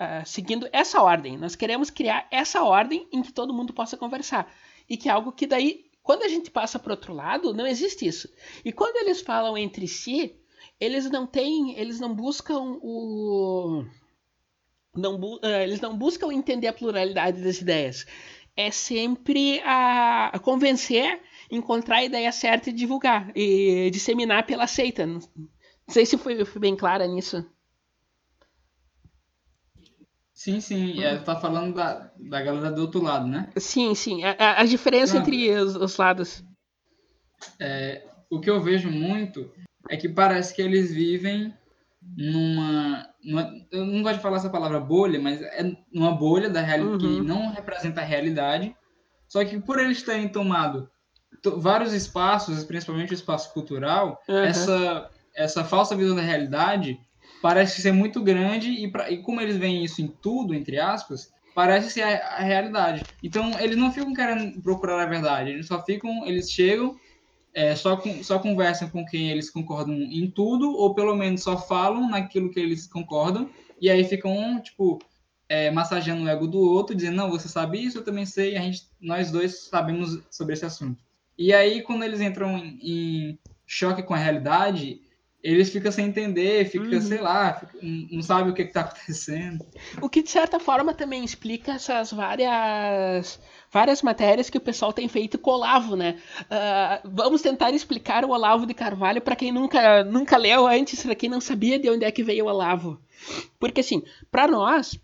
[0.01, 1.37] uh, seguindo essa ordem.
[1.37, 4.51] Nós queremos criar essa ordem em que todo mundo possa conversar.
[4.89, 8.07] E que é algo que daí, quando a gente passa para outro lado, não existe
[8.07, 8.29] isso.
[8.63, 10.35] E quando eles falam entre si,
[10.79, 13.85] eles não têm, eles não buscam o
[14.95, 18.05] não, uh, eles não buscam entender a pluralidade das ideias.
[18.55, 25.07] É sempre a, a convencer, encontrar a ideia certa e divulgar, e disseminar pela seita.
[25.87, 27.45] Não, não sei se fui, fui bem clara nisso.
[30.33, 31.03] Sim, sim.
[31.03, 33.49] É, tá falando da, da galera do outro lado, né?
[33.57, 34.23] Sim, sim.
[34.23, 36.43] A, a, diferença entre os, os lados.
[37.59, 39.51] É, o que eu vejo muito
[39.89, 41.51] é que parece que eles vivem
[42.15, 46.61] numa, numa, Eu não gosto de falar essa palavra bolha, mas é numa bolha da
[46.61, 47.19] realidade uhum.
[47.21, 48.75] que não representa a realidade.
[49.27, 50.89] Só que por eles terem tomado
[51.57, 54.37] vários espaços, principalmente o espaço cultural, uhum.
[54.37, 56.99] essa, essa falsa visão da realidade
[57.41, 61.31] parece ser muito grande e, pra, e como eles veem isso em tudo, entre aspas,
[61.53, 63.03] parece ser a, a, realidade.
[63.21, 66.97] Então, eles não ficam querendo procurar a verdade, eles só ficam, eles chegam,
[67.53, 71.57] é, só, com, só conversam com quem eles concordam em tudo, ou pelo menos só
[71.57, 74.99] falam naquilo que eles concordam, e aí ficam, tipo,
[75.47, 78.61] é, massageando o ego do outro, dizendo, não, você sabe isso, eu também sei, a
[78.61, 80.99] gente, nós dois sabemos sobre esse assunto.
[81.37, 85.01] E aí, quando eles entram em, em choque com a realidade,
[85.49, 87.01] eles ficam sem entender, fica, uhum.
[87.01, 89.65] sei lá, fica, não sabe o que está acontecendo.
[90.01, 93.39] O que de certa forma também explica essas várias
[93.71, 96.17] várias matérias que o pessoal tem feito com o Olavo, né?
[96.41, 101.15] Uh, vamos tentar explicar o Olavo de Carvalho para quem nunca nunca leu antes, para
[101.15, 102.99] quem não sabia de onde é que veio o Olavo.
[103.57, 104.99] Porque assim, para nós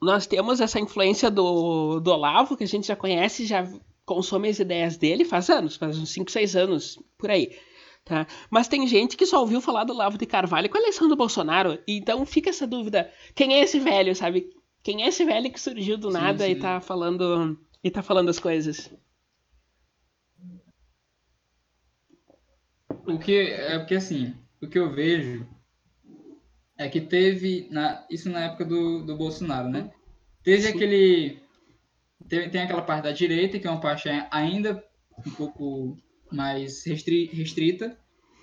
[0.00, 3.70] nós temos essa influência do, do Olavo, que a gente já conhece, já
[4.06, 7.54] consome as ideias dele faz anos, faz uns 5, 6 anos, por aí.
[8.04, 8.26] Tá?
[8.50, 11.16] Mas tem gente que só ouviu falar do Lavo de Carvalho com a eleição do
[11.16, 11.78] Bolsonaro.
[11.86, 14.50] Então fica essa dúvida: quem é esse velho, sabe?
[14.82, 16.58] Quem é esse velho que surgiu do nada sim, sim.
[16.58, 18.90] e tá falando e tá falando as coisas?
[23.06, 25.46] O que é porque assim, o que eu vejo
[26.76, 29.90] é que teve na, isso na época do, do Bolsonaro, né?
[30.42, 30.68] Teve sim.
[30.68, 31.42] aquele
[32.26, 34.82] teve, tem aquela parte da direita que é uma parte ainda
[35.26, 35.98] um pouco
[36.30, 37.96] mais restri restrita,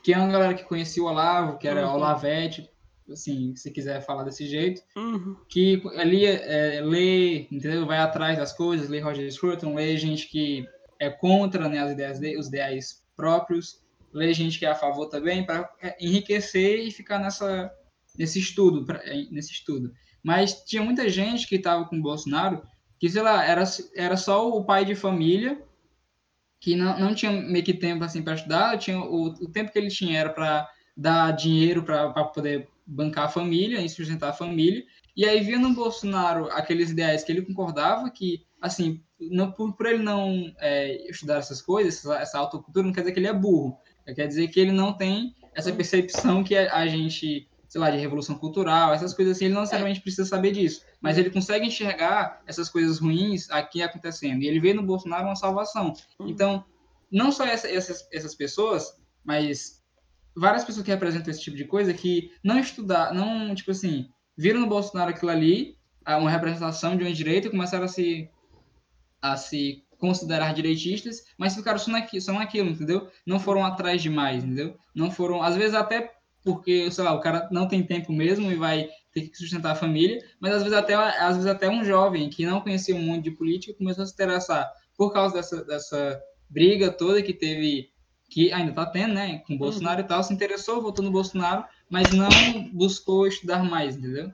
[0.04, 1.96] que é uma galera que conhecia o Olavo, que era uhum.
[1.96, 2.70] Olavete,
[3.12, 5.36] assim, se quiser falar desse jeito, uhum.
[5.50, 7.86] que ali é, lê, entendeu?
[7.86, 10.66] Vai atrás das coisas, lê Roger Scruton, lê gente que
[11.00, 13.82] é contra né, as ideias de, os ideais próprios,
[14.14, 17.72] lê gente que é a favor também, para é, enriquecer e ficar nessa,
[18.18, 19.94] nesse estudo, pra, é, nesse estudo.
[20.24, 22.62] Mas tinha muita gente que estava com o Bolsonaro
[23.00, 23.64] que, sei lá, era,
[23.96, 25.62] era só o pai de família
[26.60, 29.78] que não, não tinha meio que tempo assim para estudar, tinha o, o tempo que
[29.78, 34.84] ele tinha era para dar dinheiro para poder bancar a família e sustentar a família.
[35.16, 39.86] E aí via no Bolsonaro aqueles ideais que ele concordava que, assim, não, por, por
[39.86, 43.34] ele não é, estudar essas coisas, essa, essa autocultura, não quer dizer que ele é
[43.34, 43.78] burro.
[44.16, 47.98] Quer dizer que ele não tem essa percepção que a, a gente sei lá, de
[47.98, 52.42] revolução cultural, essas coisas assim, ele não necessariamente precisa saber disso, mas ele consegue enxergar
[52.48, 54.42] essas coisas ruins aqui acontecendo.
[54.42, 55.94] E ele vê no Bolsonaro uma salvação.
[56.20, 56.28] Uhum.
[56.28, 56.66] Então,
[57.12, 59.84] não só essa, essas, essas pessoas, mas
[60.36, 64.62] várias pessoas que representam esse tipo de coisa que não estudar, não, tipo assim, viram
[64.62, 68.28] no Bolsonaro aquilo ali, uma representação de uma direita e começaram a se,
[69.22, 73.08] a se considerar direitistas, mas ficaram só só naquilo, entendeu?
[73.24, 74.76] Não foram atrás demais, entendeu?
[74.96, 76.17] Não foram, às vezes até
[76.48, 79.76] porque, sei lá, o cara não tem tempo mesmo e vai ter que sustentar a
[79.76, 83.26] família, mas às vezes até, às vezes até um jovem que não conhecia um monte
[83.26, 87.90] de política começou a se interessar por causa dessa, dessa briga toda que teve,
[88.30, 90.06] que ainda está tendo, né, com o Bolsonaro uhum.
[90.06, 92.30] e tal, se interessou, votou no Bolsonaro, mas não
[92.72, 94.32] buscou estudar mais, entendeu?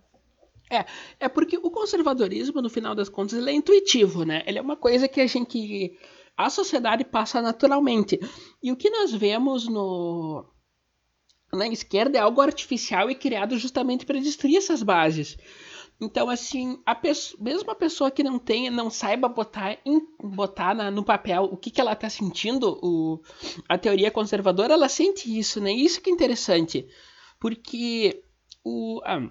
[0.70, 0.86] É,
[1.20, 4.44] é porque o conservadorismo, no final das contas, ele é intuitivo, né?
[4.46, 5.98] Ele é uma coisa que a gente.
[6.36, 8.20] A sociedade passa naturalmente.
[8.62, 10.44] E o que nós vemos no,
[11.54, 15.38] na esquerda é algo artificial e criado justamente para destruir essas bases.
[16.02, 20.76] Então, assim, a pessoa, mesmo a pessoa que não tenha, não saiba botar, em, botar
[20.76, 23.22] na, no papel o que, que ela está sentindo, o,
[23.70, 25.72] a teoria conservadora, ela sente isso, né?
[25.72, 26.88] Isso que é interessante.
[27.40, 28.24] Porque
[28.64, 29.02] o.
[29.06, 29.30] Ah,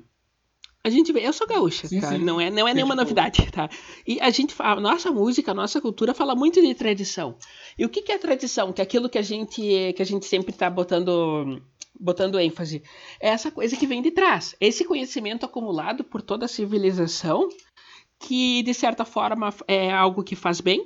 [0.85, 2.09] a gente vê, eu sou gaúcha, sim, tá?
[2.09, 2.19] Sim.
[2.19, 3.05] Não é, não é nenhuma tipo...
[3.05, 3.69] novidade, tá?
[4.07, 7.37] E a gente a nossa música, a nossa cultura fala muito de tradição.
[7.79, 8.73] E o que, que é tradição?
[8.73, 9.61] Que é aquilo que a gente
[9.95, 11.63] que a gente sempre está botando
[12.03, 12.83] botando ênfase.
[13.21, 14.57] É essa coisa que vem de trás.
[14.61, 17.49] Esse conhecimento acumulado por toda a civilização,
[18.19, 20.85] que de certa forma é algo que faz bem,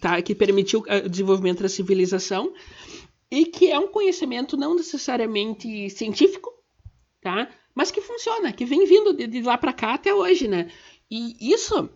[0.00, 0.20] tá?
[0.20, 2.52] que permitiu o desenvolvimento da civilização,
[3.30, 6.52] e que é um conhecimento não necessariamente científico,
[7.22, 7.48] tá?
[7.74, 10.48] mas que funciona, que vem vindo de, de lá para cá até hoje.
[10.48, 10.70] Né?
[11.10, 11.88] E isso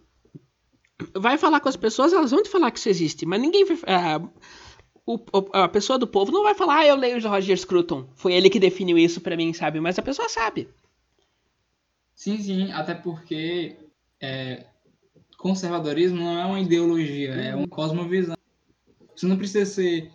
[1.15, 3.77] vai falar com as pessoas, elas vão te falar que isso existe, mas ninguém vai.
[3.77, 4.31] Uh,
[5.07, 5.21] o,
[5.53, 8.09] a pessoa do povo não vai falar, ah, eu leio o Roger Scruton.
[8.17, 9.79] Foi ele que definiu isso para mim, sabe?
[9.79, 10.69] Mas a pessoa sabe.
[12.13, 13.77] Sim, sim, até porque
[14.21, 14.67] é,
[15.39, 18.37] conservadorismo não é uma ideologia, é uma cosmovisão.
[19.15, 20.11] Você não precisa ser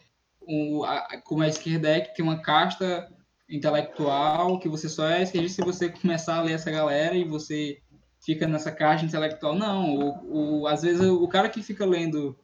[0.46, 3.10] um, a, como a esquerda é, que tem uma casta
[3.50, 7.80] intelectual, que você só é esquerdista se você começar a ler essa galera e você
[8.20, 9.56] fica nessa caixa intelectual.
[9.56, 12.38] Não, o, o, às vezes o cara que fica lendo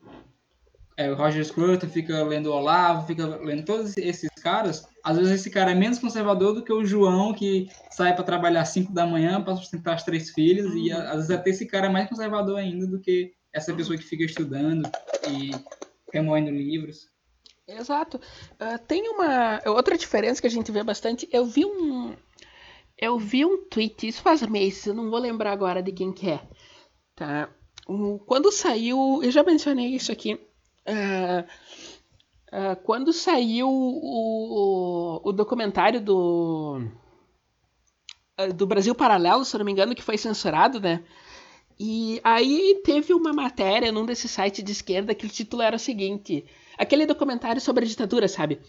[0.98, 5.34] é, o Roger Scruton fica lendo o Olavo, fica lendo todos esses caras, às vezes
[5.34, 8.92] esse cara é menos conservador do que o João, que sai para trabalhar às 5
[8.92, 10.78] da manhã para sustentar as três filhas, uhum.
[10.78, 14.04] e às vezes até esse cara é mais conservador ainda do que essa pessoa que
[14.04, 14.90] fica estudando
[15.30, 15.52] e
[16.12, 17.08] remoendo livros.
[17.68, 18.18] Exato.
[18.54, 21.28] Uh, tem uma outra diferença que a gente vê bastante.
[21.32, 22.16] Eu vi um
[22.98, 26.32] eu vi um tweet, isso faz meses, eu não vou lembrar agora de quem que
[26.32, 26.42] é.
[27.16, 27.48] Tá?
[27.88, 30.40] Um, quando saiu, eu já mencionei isso aqui,
[30.88, 31.44] Uh,
[32.56, 36.82] uh, quando saiu o, o, documentário do,
[38.40, 41.04] uh, do Brasil Paralelo, se não me engano, que foi censurado, né?
[41.80, 45.80] E aí teve uma matéria num desses sites de esquerda que o título era o
[45.80, 46.46] seguinte:
[46.78, 48.60] aquele documentário sobre a ditadura, sabe?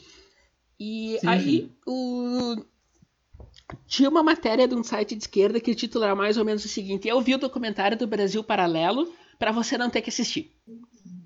[0.79, 1.27] E Sim.
[1.27, 2.57] aí o...
[3.87, 6.65] tinha uma matéria de um site de esquerda que o título era mais ou menos
[6.65, 10.53] o seguinte: Eu vi o documentário do Brasil Paralelo para você não ter que assistir.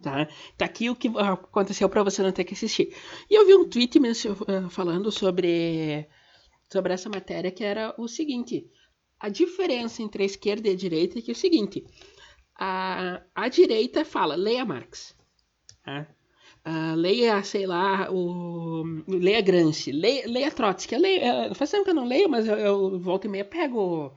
[0.03, 0.27] Tá?
[0.59, 2.93] tá aqui o que aconteceu para você não ter que assistir.
[3.31, 6.09] E eu vi um tweet eh, falando sobre,
[6.71, 8.69] sobre essa matéria que era o seguinte:
[9.21, 11.87] a diferença entre a esquerda e a direita é que é o seguinte:
[12.59, 15.17] a, a direita fala, leia Marx.
[15.85, 16.07] Tá?
[16.65, 20.97] Uh, leia, sei lá, o, leia Gramsci, leia, leia Trotsky.
[20.97, 24.13] Leia, faz tempo que eu não leio, mas eu, eu volto e meia pego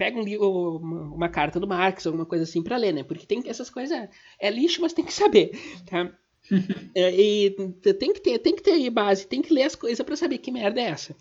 [0.00, 3.04] pega um, uma, uma, carta do Marx, alguma coisa assim para ler, né?
[3.04, 4.08] Porque tem essas coisas
[4.40, 5.50] é lixo, mas tem que saber,
[5.84, 6.10] tá?
[6.96, 7.50] é, e
[7.98, 10.50] tem que ter, tem que ter base, tem que ler as coisas para saber que
[10.50, 11.14] merda é essa.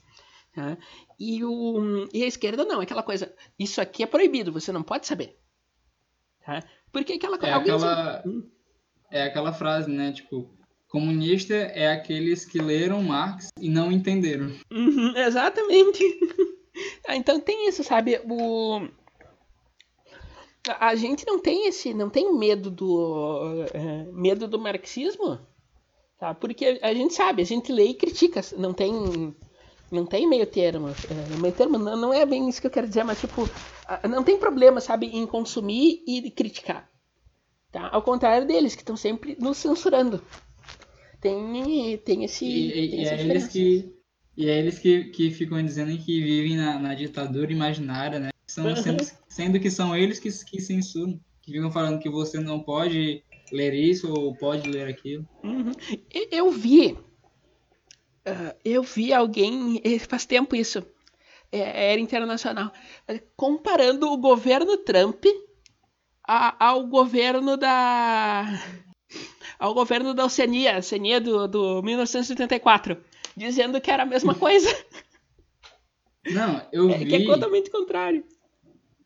[0.56, 0.78] Tá?
[1.20, 4.82] E, o, e a esquerda não, é aquela coisa, isso aqui é proibido, você não
[4.82, 5.38] pode saber.
[6.46, 6.64] Tá?
[6.90, 8.50] Porque aquela é aquela hum.
[9.12, 10.14] é aquela frase, né?
[10.14, 10.50] Tipo,
[10.88, 14.54] comunista é aqueles que leram Marx e não entenderam.
[14.72, 16.02] Uhum, exatamente.
[17.08, 18.22] Ah, então tem isso, sabe?
[18.30, 18.88] O
[20.80, 25.40] a gente não tem esse, não tem medo do é, medo do marxismo,
[26.18, 26.34] tá?
[26.34, 29.36] Porque a gente sabe, a gente lê e critica, não tem
[29.92, 32.88] não tem meio termo, é, meio termo não, não é bem isso que eu quero
[32.88, 33.50] dizer, mas tipo,
[34.08, 36.90] não tem problema, sabe, em consumir e criticar,
[37.72, 37.90] tá?
[37.92, 40.22] Ao contrário deles que estão sempre nos censurando.
[41.22, 43.99] Tem tem esse e, tem e é eles que
[44.40, 48.30] e é eles que, que ficam dizendo que vivem na, na ditadura imaginária, né?
[48.48, 52.62] São, sendo, sendo, que são eles que, que censuram, que ficam falando que você não
[52.62, 53.22] pode
[53.52, 55.28] ler isso ou pode ler aquilo.
[55.44, 55.74] Uhum.
[56.32, 60.86] Eu vi, uh, eu vi alguém, faz tempo isso,
[61.52, 62.72] é, era internacional,
[63.36, 65.26] comparando o governo Trump
[66.26, 68.46] a, ao governo da
[69.60, 74.70] ao governo da Oceania, Oceania do, do 1984 dizendo que era a mesma coisa.
[76.32, 77.06] Não, eu é, vi.
[77.06, 78.24] Que é totalmente contrário.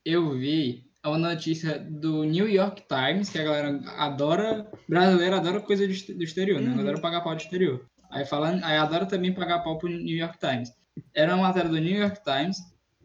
[0.05, 4.69] Eu vi uma notícia do New York Times, que a galera adora.
[4.87, 6.73] Brasileiro adora coisa do exterior, né?
[6.73, 6.79] Uhum.
[6.79, 7.85] Adora pagar pau do exterior.
[8.09, 10.71] Aí, falando, aí adora também pagar pau pro New York Times.
[11.13, 12.57] Era uma matéria do New York Times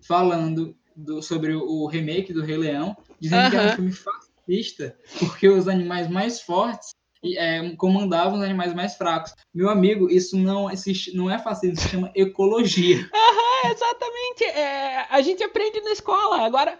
[0.02, 3.50] falando do, sobre o remake do Rei Leão, dizendo uhum.
[3.50, 8.94] que era um filme fascista, porque os animais mais fortes é, comandavam os animais mais
[8.94, 9.34] fracos.
[9.54, 12.98] Meu amigo, isso não, existe, não é fascismo, isso se chama ecologia.
[13.12, 14.44] Aham, exatamente.
[14.44, 16.44] É, a gente aprende na escola.
[16.44, 16.78] Agora,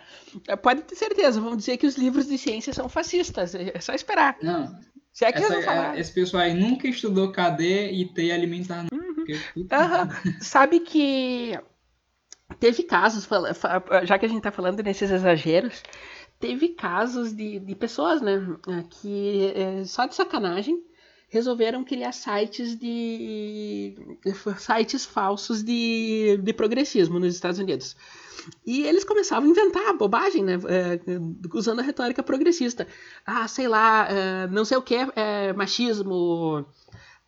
[0.62, 3.54] pode ter certeza, vamos dizer que os livros de ciência são fascistas.
[3.54, 4.36] É só esperar.
[4.42, 4.78] Não.
[5.12, 5.98] Se é que essa, falar.
[5.98, 8.86] Esse pessoal aí nunca estudou cadê e ter alimentar.
[8.92, 9.24] Uhum.
[9.56, 9.66] Uhum.
[10.40, 11.58] Sabe que
[12.60, 13.28] teve casos,
[14.04, 15.82] já que a gente tá falando nesses exageros,
[16.38, 18.40] teve casos de, de pessoas, né,
[18.90, 20.82] que é, só de sacanagem
[21.30, 23.94] resolveram criar sites de
[24.56, 27.94] sites falsos de, de progressismo nos Estados Unidos.
[28.64, 30.54] E eles começavam a inventar bobagem, né?
[30.54, 30.98] É,
[31.52, 32.86] usando a retórica progressista.
[33.26, 36.64] Ah, sei lá, é, não sei o que é machismo,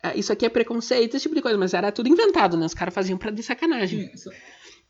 [0.03, 2.65] é, isso aqui é preconceito, esse tipo de coisa, mas era tudo inventado, né?
[2.65, 4.09] Os caras faziam pra de sacanagem.
[4.15, 4.31] Sim,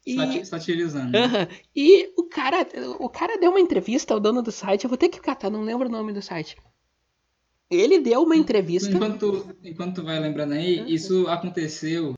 [0.06, 1.18] e, satirizando.
[1.18, 1.60] Uh -huh.
[1.76, 2.68] E o cara,
[3.00, 5.62] o cara deu uma entrevista ao dono do site, eu vou ter que catar, não
[5.62, 6.56] lembro o nome do site.
[7.70, 8.90] Ele deu uma entrevista.
[8.90, 12.16] Enquanto, enquanto tu vai lembrando aí, isso aconteceu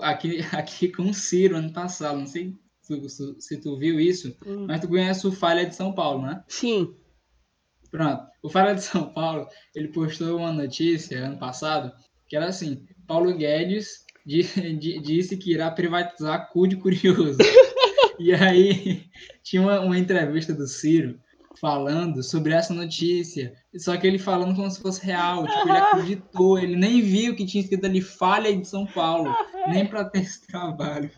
[0.00, 2.18] aqui, aqui com o Ciro ano passado.
[2.18, 4.66] Não sei se, se, se tu viu isso, hum.
[4.66, 6.44] mas tu conhece o Falha de São Paulo, né?
[6.48, 6.94] Sim.
[7.90, 8.26] Pronto.
[8.42, 11.90] O Falha de São Paulo, ele postou uma notícia ano passado
[12.28, 17.38] que era assim: Paulo Guedes disse que irá privatizar cu de curioso.
[18.18, 19.04] e aí
[19.42, 21.18] tinha uma, uma entrevista do Ciro
[21.60, 23.54] falando sobre essa notícia.
[23.76, 25.46] Só que ele falando como se fosse real.
[25.46, 29.34] Tipo, ele acreditou, ele nem viu que tinha escrito ali falha de São Paulo,
[29.68, 31.10] nem para ter esse trabalho.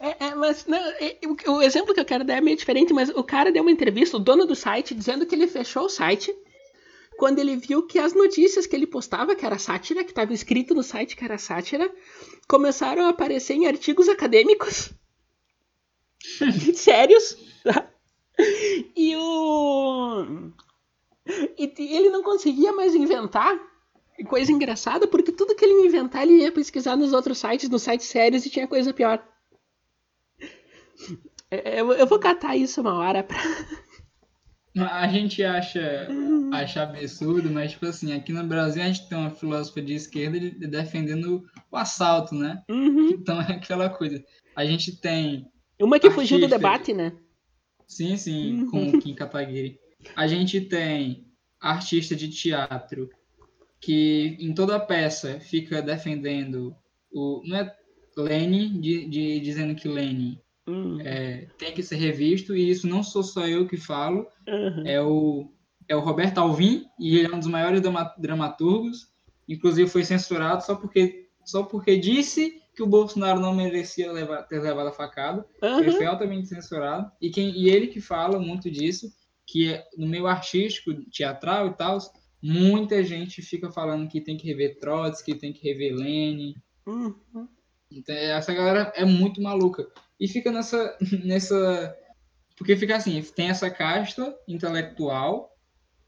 [0.00, 2.92] É, é, mas não, é, o, o, exemplo que eu quero dar é meio diferente,
[2.92, 5.88] mas o cara deu uma entrevista, o dono do site, dizendo que ele fechou o
[5.88, 6.34] site
[7.18, 10.74] quando ele viu que as notícias que ele postava, que era sátira, que estava escrito
[10.74, 11.90] no site que era sátira,
[12.48, 14.90] começaram a aparecer em artigos acadêmicos
[16.74, 17.36] sérios.
[17.64, 17.90] Tá?
[18.94, 20.52] E o.
[21.58, 23.58] E ele não conseguia mais inventar
[24.28, 28.06] coisa engraçada, porque tudo que ele inventar, ele ia pesquisar nos outros sites, nos sites
[28.06, 29.22] sérios, e tinha coisa pior.
[31.50, 33.38] É, eu, vou catar isso uma hora pra.
[34.76, 36.06] A gente acha,
[36.52, 40.38] acha absurdo, mas, tipo assim, aqui no Brasil a gente tem uma filósofa de esquerda
[40.68, 42.62] defendendo o assalto, né?
[42.68, 43.10] Uhum.
[43.10, 44.22] Então é aquela coisa.
[44.54, 45.50] A gente tem.
[45.80, 47.12] Uma que fugiu do debate, né?
[47.86, 48.70] Sim, sim, uhum.
[48.70, 49.78] com o Kim Kataguiri.
[50.14, 51.26] A gente tem
[51.60, 53.08] artista de teatro
[53.80, 56.76] que em toda a peça fica defendendo
[57.10, 57.42] o.
[57.46, 57.76] Não é
[58.16, 61.00] Lenin, de, de, dizendo que Lenin uhum.
[61.00, 64.86] é, tem que ser revisto, e isso não sou só eu que falo, uhum.
[64.86, 65.50] é, o,
[65.88, 67.80] é o Roberto Alvim, e ele é um dos maiores
[68.18, 69.08] dramaturgos,
[69.48, 74.60] inclusive foi censurado só porque, só porque disse que o Bolsonaro não merecia levar, ter
[74.60, 75.46] levado a facada.
[75.62, 75.80] Uhum.
[75.80, 77.10] Ele foi altamente censurado.
[77.22, 79.10] E, quem, e ele que fala muito disso,
[79.46, 81.96] que é, no meio artístico, teatral e tal,
[82.42, 86.54] muita gente fica falando que tem que rever Trotsky, que tem que rever Lenin.
[86.86, 87.48] Uhum.
[87.90, 89.86] Então, essa galera é muito maluca.
[90.18, 91.96] E fica nessa, nessa...
[92.56, 95.50] Porque fica assim, tem essa casta intelectual,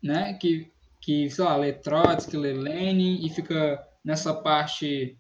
[0.03, 5.19] né, que, que sei lá, lê Trotsky, lê Lenin, e fica nessa parte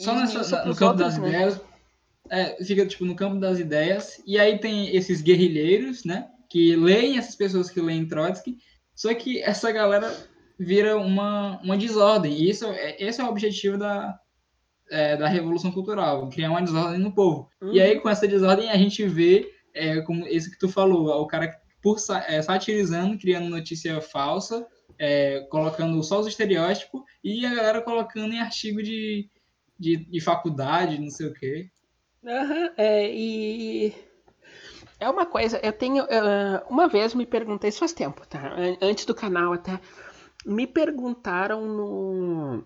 [0.00, 1.28] só nessa, no campo das né?
[1.28, 1.60] ideias.
[2.30, 4.22] É, fica tipo no campo das ideias.
[4.26, 6.28] E aí tem esses guerrilheiros, né?
[6.48, 8.56] Que leem essas pessoas que leem Trotsky.
[8.94, 10.16] Só que essa galera
[10.58, 12.32] vira uma, uma desordem.
[12.32, 14.18] E isso, é, esse é o objetivo da,
[14.90, 17.48] é, da Revolução Cultural, criar uma desordem no povo.
[17.60, 17.72] Uhum.
[17.72, 21.26] E aí, com essa desordem, a gente vê, é, como esse que tu falou, o
[21.26, 21.96] cara por
[22.28, 24.66] é, satirizando, criando notícia falsa,
[24.98, 29.28] é, colocando só os estereótipos, e a galera colocando em artigo de,
[29.78, 31.70] de, de faculdade, não sei o quê.
[32.22, 33.94] Uhum, é, e
[35.00, 36.04] é uma coisa, eu tenho.
[36.04, 38.54] Uh, uma vez me perguntei, isso faz tempo, tá?
[38.82, 39.80] Antes do canal até.
[40.44, 42.64] Me perguntaram no.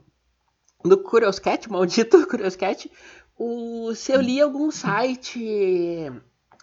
[0.85, 2.91] No Curioscat, maldito Curioscat,
[3.39, 6.09] o, se eu li algum site,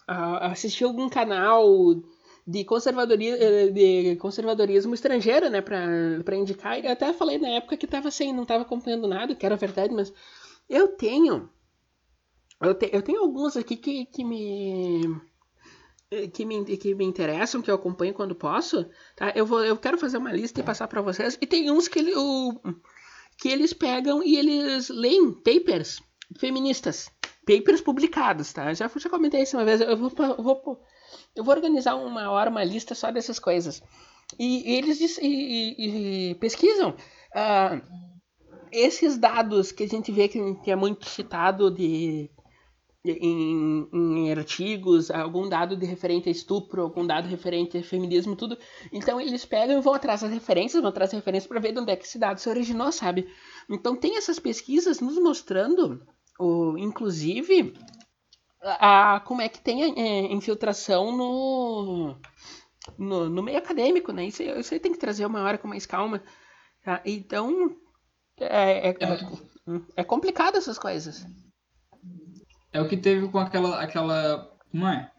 [0.10, 2.02] uh, assisti algum canal
[2.46, 3.38] de conservadorismo,
[3.74, 6.84] de conservadorismo estrangeiro, né, para indicar.
[6.84, 9.94] Eu até falei na época que tava sem, não estava acompanhando nada, que era verdade,
[9.94, 10.14] mas
[10.70, 11.50] eu tenho.
[12.62, 15.20] Eu, te, eu tenho alguns aqui que, que me.
[16.34, 19.32] Que me, que me interessam, que eu acompanho quando posso, tá?
[19.34, 21.38] Eu, vou, eu quero fazer uma lista e passar para vocês.
[21.40, 22.60] E tem uns que, ele, o,
[23.42, 26.00] que eles pegam e eles leem papers
[26.38, 27.10] feministas.
[27.44, 28.72] Papers publicados, tá?
[28.72, 29.82] Já, já comentei isso uma vez.
[29.82, 30.82] Eu vou, eu vou,
[31.36, 33.82] eu vou organizar uma hora uma lista só dessas coisas.
[34.38, 36.92] E, e eles e, e, pesquisam.
[36.92, 37.82] Uh,
[38.72, 42.30] esses dados que a gente vê que, que é muito citado de, de
[43.04, 48.58] em, em, artigos, algum dado de referente a estupro, algum dado referente a feminismo, tudo.
[48.92, 51.80] Então eles pegam e vão atrás das referências, vão atrás das referências para ver de
[51.80, 53.28] onde é que esse dado se originou, sabe?
[53.70, 56.06] Então tem essas pesquisas nos mostrando,
[56.40, 57.74] o, inclusive,
[58.62, 62.16] a, a como é que tem a, a é, infiltração no,
[62.98, 64.26] no, no, meio acadêmico, né?
[64.26, 66.22] Isso, isso aí tem que trazer uma hora com mais calma.
[66.84, 67.02] Tá?
[67.04, 67.76] Então,
[68.40, 69.20] é, é, é,
[69.96, 71.26] é complicado essas coisas.
[72.74, 73.82] É o que teve com aquela.
[73.82, 75.12] aquela como é?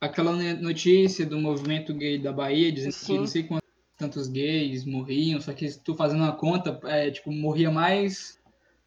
[0.00, 3.06] Aquela notícia do movimento gay da Bahia, dizendo Sim.
[3.06, 7.30] que não sei quantos tantos gays morriam, só que tu fazendo uma conta, é, tipo,
[7.30, 8.40] morria mais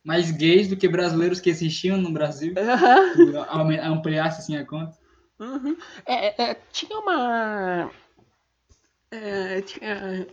[0.04, 2.54] mais gays do que brasileiros que existiam no Brasil.
[3.16, 3.94] Uhum.
[3.94, 4.98] Ampliasse assim a conta.
[5.40, 5.78] Uhum.
[6.06, 7.92] É, é, tinha uma.
[9.12, 10.28] É, tinha, é,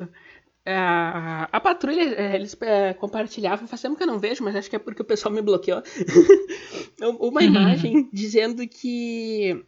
[0.67, 4.69] a, a patrulha, é, eles é, compartilhavam, faz tempo que eu não vejo, mas acho
[4.69, 5.83] que é porque o pessoal me bloqueou.
[7.19, 9.65] uma imagem dizendo que.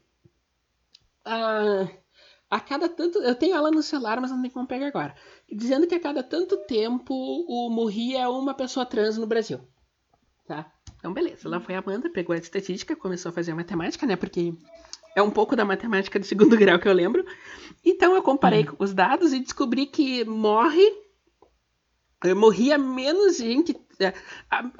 [1.25, 1.89] A,
[2.51, 3.19] a cada tanto.
[3.19, 5.15] Eu tenho ela no celular, mas não tem como pegar agora.
[5.51, 9.61] Dizendo que a cada tanto tempo o morria uma pessoa trans no Brasil.
[10.47, 10.71] Tá?
[10.97, 11.49] Então, beleza.
[11.49, 14.15] Lá foi a Amanda, pegou a estatística, começou a fazer a matemática, né?
[14.15, 14.55] Porque
[15.17, 17.25] é um pouco da matemática do segundo grau que eu lembro.
[17.85, 18.77] Então, eu comparei hum.
[18.79, 20.85] os dados e descobri que morre.
[22.37, 23.77] Morria menos gente.
[23.99, 24.13] É,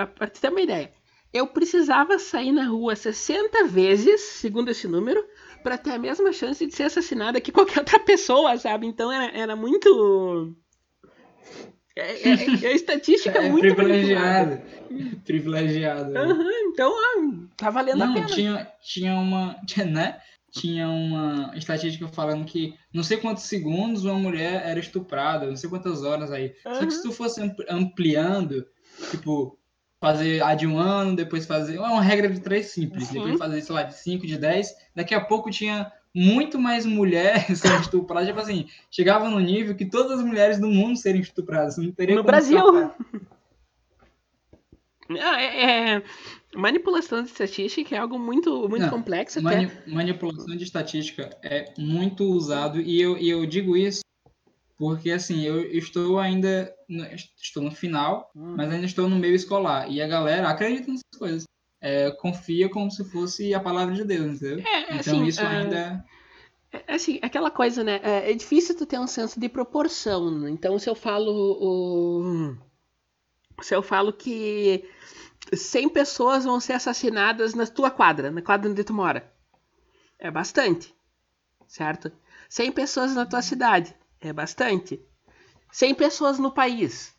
[0.07, 0.93] Para ter uma ideia,
[1.33, 5.25] eu precisava sair na rua 60 vezes, segundo esse número,
[5.63, 8.87] para ter a mesma chance de ser assassinada que qualquer outra pessoa, sabe?
[8.87, 10.55] Então era, era muito.
[11.97, 14.61] É, é, é, é estatística é, muito privilegiado.
[15.25, 16.13] Privilegiado.
[16.13, 16.93] Uhum, então,
[17.57, 18.27] tá valendo não, a pena.
[18.27, 19.57] Tinha, tinha uma.
[19.67, 20.21] Tinha, né?
[20.51, 25.71] Tinha uma estatística falando que não sei quantos segundos uma mulher era estuprada, não sei
[25.71, 26.55] quantas horas aí.
[26.67, 26.75] Uhum.
[26.75, 27.41] Só que se tu fosse
[27.71, 28.67] ampliando,
[29.11, 29.59] tipo,
[29.99, 31.77] fazer a de um ano, depois fazer.
[31.77, 33.09] É uma regra de três simples.
[33.09, 33.15] Uhum.
[33.15, 34.75] Depois fazer, sei lá, de cinco, de dez.
[34.95, 38.29] Daqui a pouco tinha muito mais mulheres sendo estupradas.
[38.29, 41.77] Tipo assim, chegava no nível que todas as mulheres do mundo serem estupradas.
[41.79, 42.63] Não teria no Brasil!
[45.11, 46.03] é, é,
[46.55, 49.43] manipulação de estatística é algo muito, muito Não, complexo.
[49.43, 54.03] Mani manipulação de estatística é muito usado e eu, e eu digo isso
[54.83, 57.05] porque assim, eu estou ainda no,
[57.41, 58.55] estou no final, hum.
[58.57, 61.45] mas ainda estou no meio escolar e a galera acredita nessas coisas
[61.83, 64.65] é, confia como se fosse a palavra de Deus, entendeu?
[64.65, 66.05] É, então assim, isso é, ainda.
[66.73, 68.01] É, assim, aquela coisa, né?
[68.05, 70.31] É, é, difícil tu ter um senso de proporção.
[70.31, 70.51] Né?
[70.51, 71.33] Então, se eu falo.
[71.61, 72.57] O...
[73.61, 74.89] Se eu falo que
[75.53, 79.31] 100 pessoas vão ser assassinadas na tua quadra, na quadra onde tu mora.
[80.19, 80.95] É bastante.
[81.67, 82.13] Certo?
[82.49, 83.95] 100 pessoas na tua cidade.
[84.21, 85.01] É bastante.
[85.73, 87.13] 100 pessoas no país.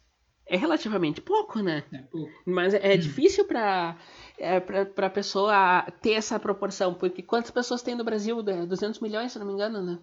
[0.45, 1.83] É relativamente pouco, né?
[1.91, 2.31] É pouco.
[2.45, 2.99] Mas é, é hum.
[2.99, 3.97] difícil para
[4.37, 6.93] é, para a pessoa ter essa proporção.
[6.93, 8.41] Porque quantas pessoas tem no Brasil?
[8.41, 9.99] 200 milhões, se não me engano, né?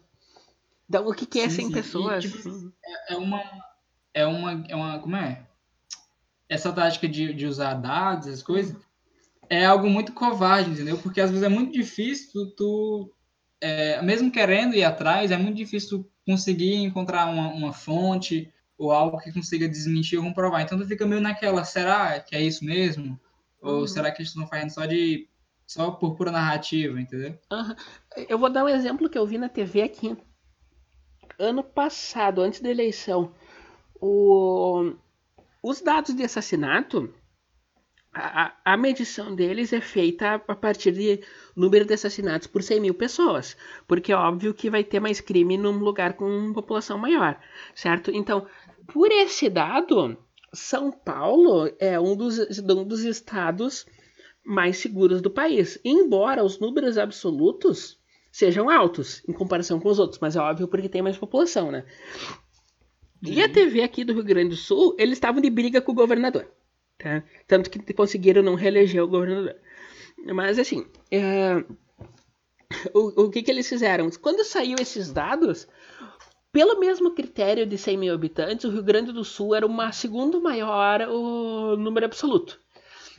[0.89, 1.72] Então, o que, que é sim, 100 sim.
[1.72, 2.24] pessoas?
[2.24, 3.43] E, tipo, é, é, uma,
[4.12, 4.64] é uma.
[4.68, 4.99] É uma.
[4.99, 5.47] Como é?
[6.49, 8.76] Essa tática de, de usar dados, essas coisas,
[9.49, 10.99] é algo muito covarde, entendeu?
[10.99, 12.55] Porque às vezes é muito difícil tu.
[12.57, 13.14] tu
[13.61, 19.18] é, mesmo querendo ir atrás, é muito difícil conseguir encontrar uma, uma fonte ou algo
[19.18, 20.62] que consiga desmentir ou comprovar.
[20.62, 23.20] Então tu fica meio naquela, será que é isso mesmo?
[23.61, 23.86] Ou uhum.
[23.86, 25.28] será que eles estão fazendo só de.
[25.66, 27.38] só por pura narrativa, entendeu?
[27.52, 27.74] Uhum.
[28.28, 30.16] Eu vou dar um exemplo que eu vi na TV aqui.
[31.38, 33.34] Ano passado, antes da eleição,
[34.00, 34.92] o...
[35.62, 37.12] os dados de assassinato,
[38.12, 42.94] a, a medição deles é feita a partir de número de assassinatos por 100 mil
[42.94, 43.56] pessoas,
[43.86, 47.38] porque é óbvio que vai ter mais crime num lugar com população maior,
[47.74, 48.11] certo?
[48.11, 48.46] Então,
[48.92, 50.18] por esse dado,
[50.53, 53.86] são Paulo é um dos, um dos estados
[54.44, 57.98] mais seguros do país, embora os números absolutos
[58.32, 61.84] sejam altos em comparação com os outros, mas é óbvio porque tem mais população, né?
[63.22, 63.48] E a.
[63.48, 66.51] TV aqui do Rio Grande do Sul, eles estavam de briga com o governador,
[66.98, 67.22] tá?
[67.46, 69.57] Tanto que conseguiram não reeleger o governador.
[70.24, 71.62] Mas assim, é...
[72.94, 74.11] o, o que, que eles fizeram?
[74.11, 75.68] Quando saiu esses dados,
[76.53, 80.40] pelo mesmo critério de 100 mil habitantes, o Rio Grande do Sul era o segundo
[80.40, 82.61] maior o número absoluto.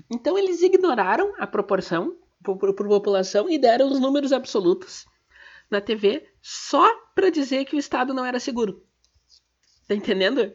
[0.10, 5.06] Então eles ignoraram a proporção por, por, população e deram os números absolutos
[5.70, 8.84] na TV só para dizer que o estado não era seguro.
[9.88, 10.54] Tá entendendo?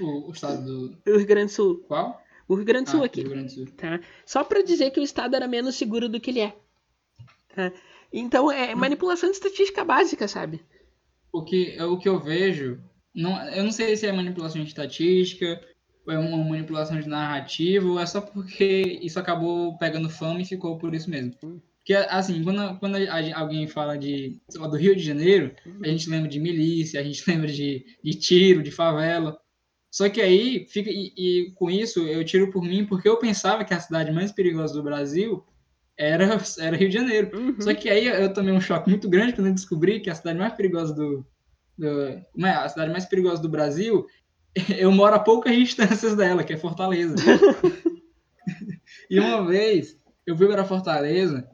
[0.00, 1.12] O, o estado do.
[1.12, 1.84] O Rio Grande do Sul.
[1.86, 2.20] Qual?
[2.48, 3.20] O Rio Grande do Sul ah, aqui.
[3.20, 3.76] Rio Grande do Sul.
[3.76, 4.00] Tá?
[4.24, 6.56] Só para dizer que o estado era menos seguro do que ele é.
[7.54, 7.72] Tá?
[8.12, 10.64] Então é manipulação de estatística básica, sabe?
[11.38, 12.80] O que, o que eu vejo,
[13.14, 15.60] não, eu não sei se é manipulação de estatística,
[16.06, 20.44] ou é uma manipulação de narrativa, ou é só porque isso acabou pegando fama e
[20.44, 21.34] ficou por isso mesmo.
[21.40, 26.10] Porque, assim, quando, quando a, alguém fala de, lá, do Rio de Janeiro, a gente
[26.10, 29.38] lembra de milícia, a gente lembra de, de tiro, de favela.
[29.90, 33.64] Só que aí, fica, e, e com isso, eu tiro por mim, porque eu pensava
[33.64, 35.44] que a cidade mais perigosa do Brasil
[35.98, 37.30] era, era Rio de Janeiro.
[37.36, 37.60] Uhum.
[37.60, 40.38] Só que aí eu tomei um choque muito grande quando eu descobri que a cidade
[40.38, 41.26] mais perigosa do,
[41.76, 44.06] do como é, a cidade mais perigosa do Brasil,
[44.76, 47.16] eu moro a poucas distâncias dela, que é Fortaleza.
[49.10, 51.48] e uma vez eu fui para Fortaleza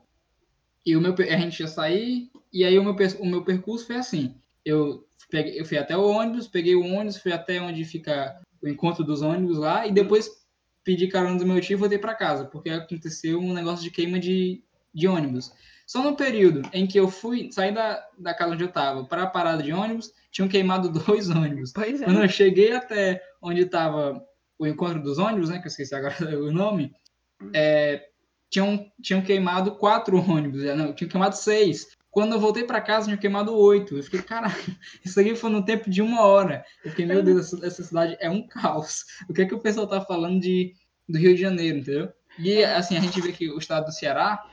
[0.84, 3.97] e o meu, a gente ia sair, e aí o meu, o meu percurso foi
[3.97, 4.34] assim.
[4.64, 8.68] Eu, peguei, eu fui até o ônibus, peguei o ônibus, fui até onde fica o
[8.68, 10.41] encontro dos ônibus lá, e depois
[10.85, 14.18] pedi carona do meu tio e voltei para casa, porque aconteceu um negócio de queima
[14.18, 14.62] de,
[14.95, 15.53] de ônibus.
[15.87, 19.24] Só no período em que eu fui sair da, da casa onde eu estava para
[19.24, 21.72] a parada de ônibus, tinham queimado dois ônibus.
[21.72, 22.05] Pois é.
[22.05, 24.24] Quando eu cheguei até onde estava
[24.59, 26.93] o encontro dos ônibus, né, que eu esqueci agora o nome,
[27.55, 28.09] é,
[28.49, 31.89] tinham, tinham queimado quatro ônibus, não, tinham queimado seis.
[32.13, 33.97] Quando eu voltei para casa, tinham queimado oito.
[33.97, 34.55] Eu fiquei, caralho,
[35.03, 36.63] isso aqui foi no tempo de uma hora.
[36.85, 39.07] Eu fiquei, meu Deus, essa, essa cidade é um caos.
[39.29, 40.75] O que é que o pessoal tá falando de,
[41.09, 42.13] do Rio de Janeiro, entendeu?
[42.39, 44.45] E, assim, a gente vê que o estado do Ceará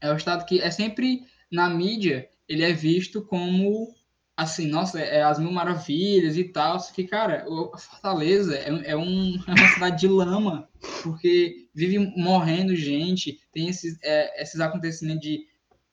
[0.00, 3.92] é o estado que é sempre, na mídia, ele é visto como
[4.36, 6.78] assim, nossa, é as mil maravilhas e tal.
[6.78, 7.44] Só que, cara,
[7.78, 10.68] Fortaleza é, é, um, é uma cidade de lama,
[11.02, 15.40] porque vive morrendo gente, tem esses, é, esses acontecimentos de,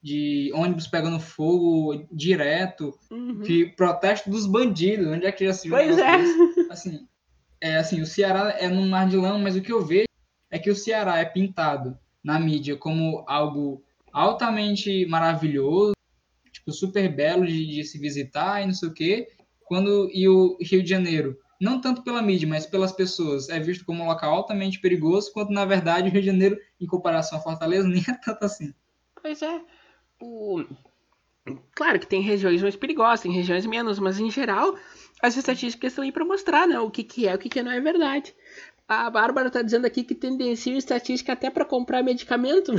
[0.03, 3.39] de ônibus pegando fogo direto, Uhum.
[3.41, 5.77] que protesto dos bandidos, onde é que já se viu?
[5.77, 6.17] Pois é.
[6.17, 6.67] desse?
[6.69, 7.07] Assim,
[7.61, 10.07] é assim, o Ceará é num mar de lama, mas o que eu vejo
[10.51, 13.81] é que o Ceará é pintado na mídia como algo
[14.11, 15.93] altamente maravilhoso,
[16.51, 19.27] tipo, super belo de, de se visitar e não sei o quê.
[19.65, 23.85] Quando, e o Rio de Janeiro, não tanto pela mídia, mas pelas pessoas, é visto
[23.85, 27.41] como um local altamente perigoso, quando na verdade o Rio de Janeiro, em comparação a
[27.41, 28.73] Fortaleza, nem é tanto assim.
[29.21, 29.61] Pois é.
[30.25, 30.63] O...
[31.75, 34.75] Claro que tem regiões mais perigosas, tem regiões menos, mas em geral
[35.21, 37.71] as estatísticas estão aí para mostrar né, o que, que é o que, que não
[37.71, 38.33] é verdade.
[38.87, 42.71] A Bárbara está dizendo aqui que tendencia estatística até para comprar medicamento.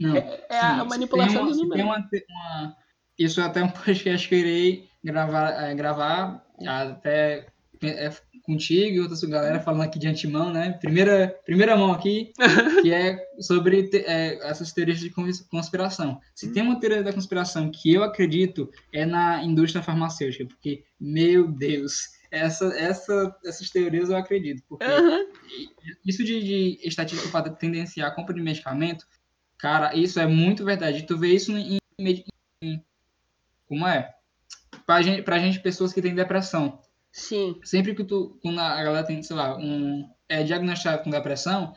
[0.00, 1.84] Não, É- é a manipulação se do tem número.
[1.84, 2.76] uma- se tem uma- uma-
[3.18, 7.46] isso é até um podcast que eu irei gravar, é, gravar até
[7.88, 8.12] é,
[8.42, 10.72] contigo e outras galera falando aqui de antemão, né?
[10.80, 12.32] Primeira, primeira mão aqui,
[12.82, 16.20] que é sobre te- é, essas teorias de cons- conspiração.
[16.34, 21.48] Se tem uma teoria da conspiração que eu acredito é na indústria farmacêutica, porque, meu
[21.48, 24.62] Deus, essa, essa, essas teorias eu acredito.
[24.68, 25.24] Porque Aham.
[26.04, 29.06] isso de, de estatística para tendenciar a compra de medicamento,
[29.58, 31.04] cara, isso é muito verdade.
[31.06, 32.24] Tu vê isso em, em-
[32.62, 32.84] em-
[33.66, 34.10] como é?
[34.84, 36.78] Pra gente, pra gente, pessoas que têm depressão.
[37.14, 37.60] Sim.
[37.62, 41.72] Sempre que tu, quando a galera tem, sei lá, um, é diagnosticado com depressão,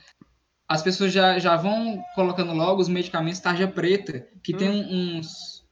[0.68, 5.64] as pessoas já, já vão colocando logo os medicamentos tarja preta, que tem uns,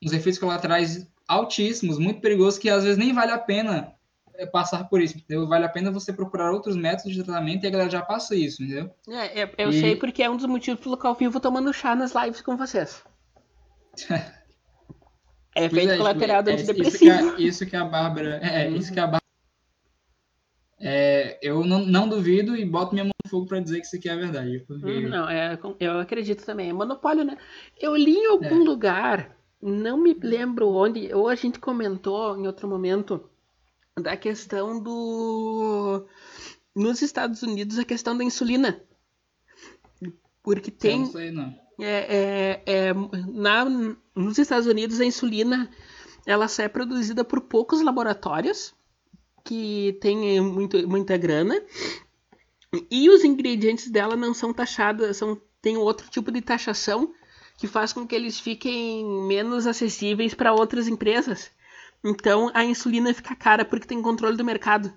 [0.00, 3.92] uns efeitos colaterais altíssimos, muito perigosos, que às vezes nem vale a pena
[4.36, 5.48] é, passar por isso, entendeu?
[5.48, 8.62] Vale a pena você procurar outros métodos de tratamento e a galera já passa isso,
[8.62, 8.88] entendeu?
[9.08, 11.72] É, é, eu E- sei porque é um dos motivos pelo qual eu vivo tomando
[11.74, 13.02] chá nas lives com vocês.
[15.54, 17.36] É efeito é, colateral do é, isso, que antidepressivo.
[17.36, 18.36] a, isso que a Bárbara.
[18.42, 18.76] É, Uhum.
[18.76, 19.22] isso que a Bárbara.
[20.80, 23.96] É, eu não, não duvido e boto minha mão no fogo pra dizer que isso
[23.96, 24.64] aqui é verdade.
[24.66, 24.84] Porque...
[24.84, 26.70] Hum, Não, é, eu acredito também.
[26.70, 27.36] É monopólio, né?
[27.80, 28.64] Eu li em algum É.
[28.64, 33.28] lugar, não me lembro onde, ou a gente comentou em outro momento,
[34.00, 36.06] da questão do.
[36.74, 38.82] Nos Estados Unidos, a questão da insulina.
[40.42, 40.98] Porque Eu tem.
[41.00, 41.54] não sei, não.
[41.80, 42.94] É, é, é,
[43.32, 43.64] na,
[44.14, 45.70] nos Estados Unidos, a insulina
[46.26, 48.74] ela só é produzida por poucos laboratórios
[49.44, 51.60] que têm muito, muita grana
[52.90, 57.12] e os ingredientes dela não são taxados, são, tem outro tipo de taxação
[57.58, 61.50] que faz com que eles fiquem menos acessíveis para outras empresas.
[62.04, 64.92] Então a insulina fica cara porque tem controle do mercado.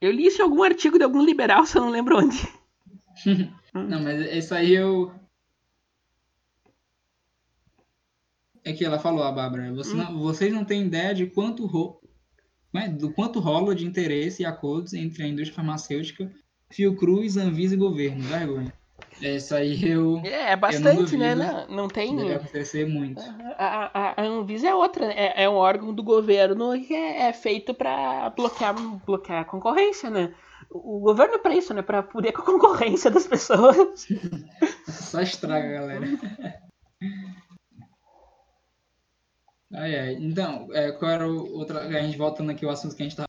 [0.00, 2.48] Eu li isso em algum artigo de algum liberal, eu não lembro onde.
[3.74, 5.12] Não, mas isso aí eu.
[8.64, 9.72] É que ela falou, a Bárbara.
[9.74, 9.96] Você Hum.
[9.98, 12.00] não- vocês não têm ideia de quanto ro...
[12.72, 12.88] não é?
[12.88, 16.30] do quanto rola de interesse e acordos entre a indústria farmacêutica,
[16.70, 18.22] Fiocruz, Anvisa e governo.
[18.22, 18.72] Vergonha.
[19.22, 20.20] É, Isso aí eu.
[20.24, 21.34] É, é bastante, né?
[21.34, 21.52] duvido.
[21.52, 22.16] Não, não tem.
[22.16, 23.20] Deve acontecer muito.
[23.58, 25.14] A, a, a Anvisa é outra, né?
[25.16, 30.10] é, é um órgão do governo que é, é feito para bloquear, bloquear a concorrência,
[30.10, 30.34] né?
[30.70, 31.82] O, o governo é para isso, né?
[31.82, 34.06] Para poder com a concorrência das pessoas.
[34.88, 36.06] Só estraga, galera.
[39.74, 40.14] Ai, ai.
[40.20, 41.80] Então, é, qual era o outra.
[41.80, 43.28] A gente voltando aqui ao assunto que a gente tava.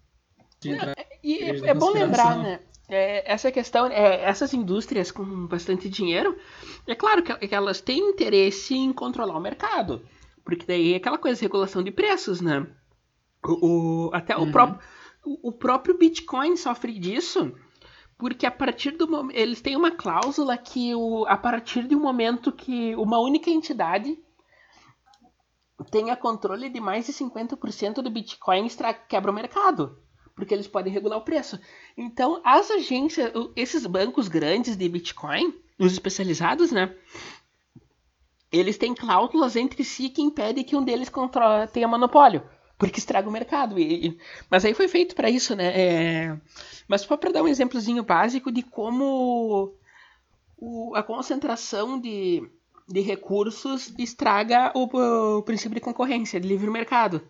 [1.24, 2.60] E é, é bom lembrar, né?
[2.90, 6.38] é, essa questão, é, essas indústrias com bastante dinheiro,
[6.88, 10.06] é claro que, que elas têm interesse em controlar o mercado.
[10.44, 12.66] Porque daí é aquela coisa, regulação de preços, né?
[13.44, 14.52] O, o- até o, Uhum.
[14.52, 14.80] próprio,
[15.26, 17.52] o, o próprio Bitcoin sofre disso,
[18.18, 19.32] porque a partir do.
[19.32, 24.18] Eles têm uma cláusula que o, a partir de um momento que uma única entidade
[25.84, 28.68] tenha controle de mais de 50% do Bitcoin,
[29.08, 30.00] quebra o mercado.
[30.36, 31.60] Porque eles podem regular o preço.
[31.98, 36.94] Então, as agências, esses bancos grandes de Bitcoin, os especializados, né?
[38.52, 42.44] Eles têm cláusulas entre si que impedem que um deles controla, tenha monopólio,
[42.78, 43.80] porque estraga o mercado.
[43.80, 44.20] E, e,
[44.50, 45.72] mas aí foi feito para isso, né?
[45.74, 46.38] É,
[46.88, 49.74] mas só para dar um exemplozinho básico de como
[50.58, 52.44] o, a concentração de,
[52.88, 57.22] de recursos estraga o, o princípio de concorrência, de livre mercado.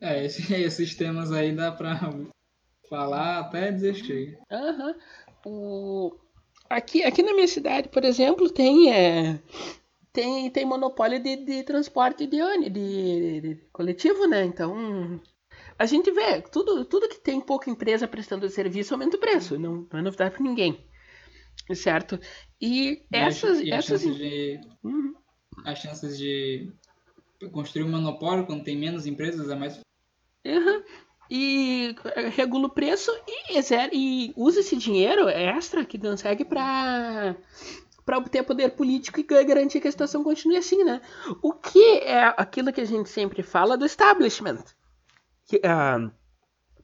[0.00, 1.98] É, esses temas aí dá pra
[2.88, 4.38] falar até chega.
[4.50, 4.94] Aham.
[5.46, 6.16] O...
[6.68, 9.38] Aqui, aqui na minha cidade, por exemplo, tem, é,
[10.12, 14.44] tem, tem monopólio de, de transporte de ônibus, de, de, coletivo, né?
[14.44, 15.20] Então,
[15.82, 19.86] a gente vê, tudo, tudo que tem pouca empresa prestando serviço aumenta o preço, não,
[19.92, 20.86] não é novidade para ninguém.
[21.74, 22.20] Certo?
[22.60, 23.60] E, e essas.
[23.60, 24.00] E essas...
[24.00, 25.14] Chances de, uhum.
[25.64, 26.72] As chances de
[27.50, 29.80] construir um monopólio quando tem menos empresas é mais
[30.44, 30.82] Uhum.
[31.30, 31.94] E
[32.34, 33.58] regula o preço e,
[33.92, 37.36] e usa esse dinheiro extra que consegue para
[38.04, 41.00] para obter poder político e garantir que a situação continue assim, né?
[41.40, 44.64] O que é aquilo que a gente sempre fala do establishment.
[45.46, 46.10] Que, uh,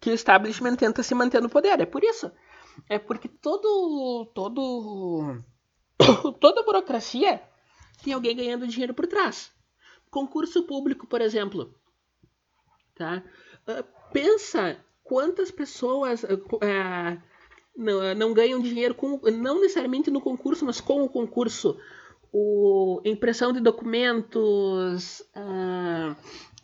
[0.00, 1.80] que o establishment tenta se manter no poder.
[1.80, 2.30] É por isso.
[2.88, 4.26] É porque todo.
[4.34, 5.42] todo
[6.40, 7.42] toda burocracia
[8.02, 9.50] tem alguém ganhando dinheiro por trás.
[10.10, 11.74] Concurso público, por exemplo.
[12.94, 13.22] Tá?
[13.66, 17.22] Ah, pensa quantas pessoas uh,
[17.76, 21.78] não, não, ganham dinheiro com, não necessariamente no concurso, mas com o concurso.
[22.30, 25.22] O, impressão de documentos,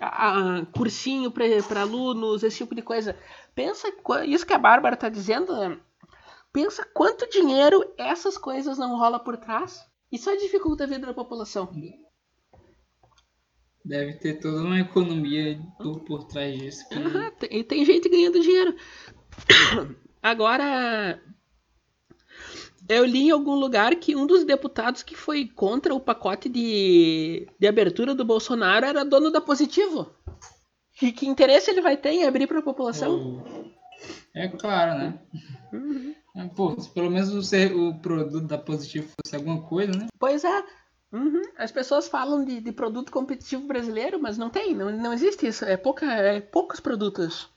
[0.01, 3.19] uh, uh, cursinho para alunos, esse tipo de coisa.
[3.55, 3.89] Pensa,
[4.27, 5.81] isso que a Bárbara está dizendo,
[6.53, 9.85] pensa quanto dinheiro essas coisas não rola por trás.
[10.11, 11.69] E só dificulta a vida da população.
[13.85, 16.89] Deve ter toda uma economia por trás disso.
[16.89, 16.99] Que...
[16.99, 18.77] Uhum, tem, tem gente ganhando dinheiro.
[20.23, 21.21] Agora,
[22.89, 27.49] eu li em algum lugar que um dos deputados que foi contra o pacote de,
[27.59, 30.11] de abertura do Bolsonaro era dono da Positivo.
[31.01, 33.45] E que interesse ele vai ter em abrir para a população?
[34.35, 35.19] É claro, né?
[35.73, 36.15] Uhum.
[36.55, 40.07] Pô, se pelo menos o, o produto da Positivo fosse alguma coisa, né?
[40.19, 40.65] Pois é.
[41.13, 41.43] Uhum.
[41.57, 45.65] As pessoas falam de, de, produto competitivo brasileiro, mas não tem, não, não existe isso.
[45.65, 47.49] É, pouca, é poucos produtos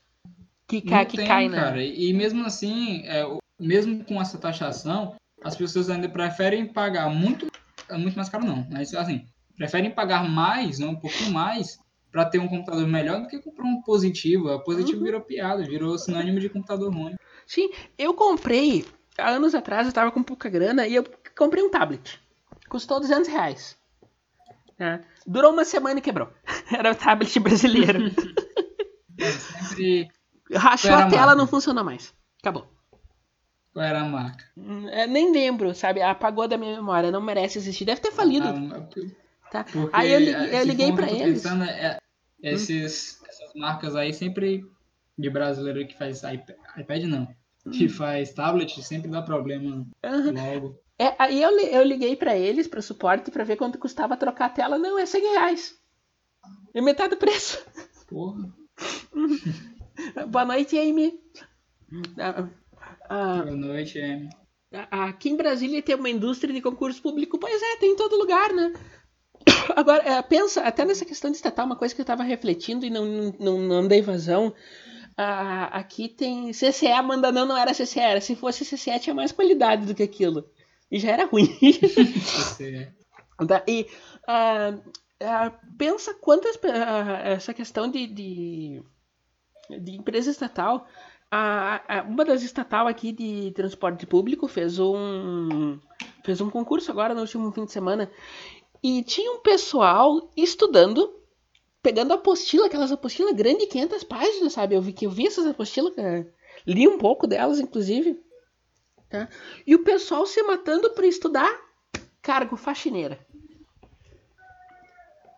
[0.68, 1.58] que, ca, que tem, caem, né?
[1.60, 1.84] Cara.
[1.84, 3.26] E mesmo assim, é,
[3.60, 7.48] mesmo com essa taxação, as pessoas ainda preferem pagar muito,
[7.92, 11.80] muito mais caro não, mas assim, preferem pagar mais, não um pouquinho mais,
[12.12, 14.50] para ter um computador melhor do que comprar um positivo.
[14.50, 15.04] A positivo uhum.
[15.04, 17.16] virou piada, virou sinônimo de computador ruim.
[17.46, 18.86] Sim, eu comprei,
[19.18, 21.06] há anos atrás, eu tava com pouca grana e eu
[21.38, 22.20] comprei um tablet.
[22.70, 23.78] Custou 200 reais.
[24.80, 25.00] É.
[25.26, 26.30] Durou uma semana e quebrou.
[26.72, 28.00] Era o tablet brasileiro.
[29.20, 30.10] É, sempre...
[30.54, 32.14] Rachou a, a tela, não funciona mais.
[32.40, 32.68] Acabou.
[33.78, 34.44] Qual era a marca?
[34.90, 36.02] É, nem lembro, sabe?
[36.02, 37.12] Apagou da minha memória.
[37.12, 37.86] Não merece existir.
[37.86, 38.48] Deve ter falido.
[38.48, 38.88] Ah,
[39.52, 39.66] tá?
[39.94, 41.44] Aí eu, liguei, eu liguei pra eles.
[41.44, 42.00] Pensando, é,
[42.42, 43.26] esses, hum.
[43.30, 44.66] Essas marcas aí sempre
[45.16, 47.28] de brasileiro que faz iPad, iPad não.
[47.68, 47.70] Hum.
[47.70, 50.54] Que faz tablet sempre dá problema uhum.
[50.54, 50.80] logo.
[50.98, 54.50] É, aí eu, eu liguei para eles, para suporte, para ver quanto custava trocar a
[54.50, 54.80] tela.
[54.80, 55.76] Não, é 100 reais.
[56.74, 57.64] É metade do preço.
[58.08, 58.52] Porra.
[60.30, 61.22] Boa noite, Amy.
[63.10, 64.30] Ah, ah, Boa noite, Amy.
[64.92, 67.40] Aqui em Brasília tem uma indústria de concurso público.
[67.40, 68.74] Pois é, tem em todo lugar, né?
[69.76, 72.90] Agora, é, pensa, até nessa questão de estatal, uma coisa que eu estava refletindo e
[72.90, 74.54] não, não, não dei vazão.
[75.16, 78.22] Ah, aqui tem CCE manda não, não era CCE, era.
[78.22, 80.48] Se fosse CCE tinha mais qualidade do que aquilo
[80.92, 81.48] e já era ruim.
[83.68, 83.86] E
[84.28, 86.60] uh, uh, pensa quantas uh,
[87.24, 88.84] essa questão de, de,
[89.80, 90.88] de empresa estatal.
[92.08, 95.78] Uma das estatal aqui de transporte público fez um
[96.24, 98.10] fez um concurso agora no último fim de semana
[98.82, 101.14] e tinha um pessoal estudando
[101.82, 104.76] pegando apostila, aquelas apostilas grandes, 500 páginas, sabe?
[104.76, 105.94] Eu vi que eu vi essas apostilas,
[106.66, 108.22] li um pouco delas, inclusive.
[109.10, 109.30] Tá?
[109.66, 111.50] E o pessoal se matando para estudar
[112.22, 113.18] cargo faxineira.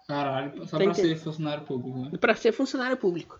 [0.08, 2.00] Caralho, só para ser funcionário público.
[2.00, 2.12] Né?
[2.20, 3.40] Para ser funcionário público.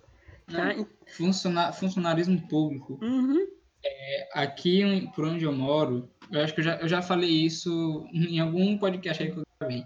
[0.52, 0.76] Tá?
[1.16, 1.72] Funciona...
[1.72, 3.00] Funcionarismo público.
[3.02, 3.48] Uhum.
[3.84, 8.06] É, aqui por onde eu moro, eu acho que eu já, eu já falei isso
[8.14, 9.86] em algum podcast aí que eu gravei.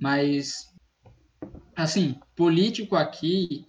[0.00, 0.64] Mas,
[1.76, 3.66] assim, político aqui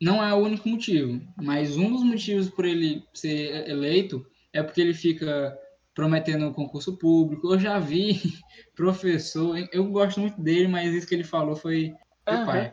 [0.00, 1.20] não é o único motivo.
[1.36, 5.56] Mas um dos motivos por ele ser eleito é porque ele fica
[5.94, 7.52] prometendo um concurso público.
[7.52, 8.20] Eu já vi
[8.74, 11.92] professor, eu gosto muito dele, mas isso que ele falou foi
[12.28, 12.46] uhum.
[12.46, 12.72] pai.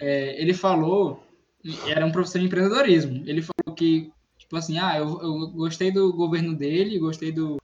[0.00, 1.22] É, ele falou,
[1.86, 3.22] era um professor de empreendedorismo.
[3.26, 4.12] Ele falou que
[4.50, 7.58] Tipo assim, ah, eu, eu gostei do governo dele, gostei do,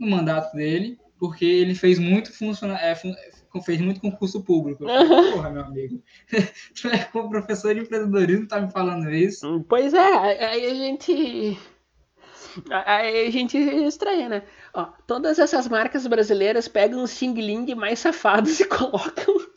[0.00, 4.84] do mandato dele, porque ele fez muito funcionar, é, fez muito concurso público.
[4.84, 6.02] Falei, Porra, meu amigo.
[6.74, 9.64] tu é como professor de empreendedorismo, tá me falando isso?
[9.68, 11.58] Pois é, aí a gente.
[12.68, 14.42] Aí a gente estranha, né?
[14.74, 19.51] Ó, todas essas marcas brasileiras pegam os Xing Ling mais safados e colocam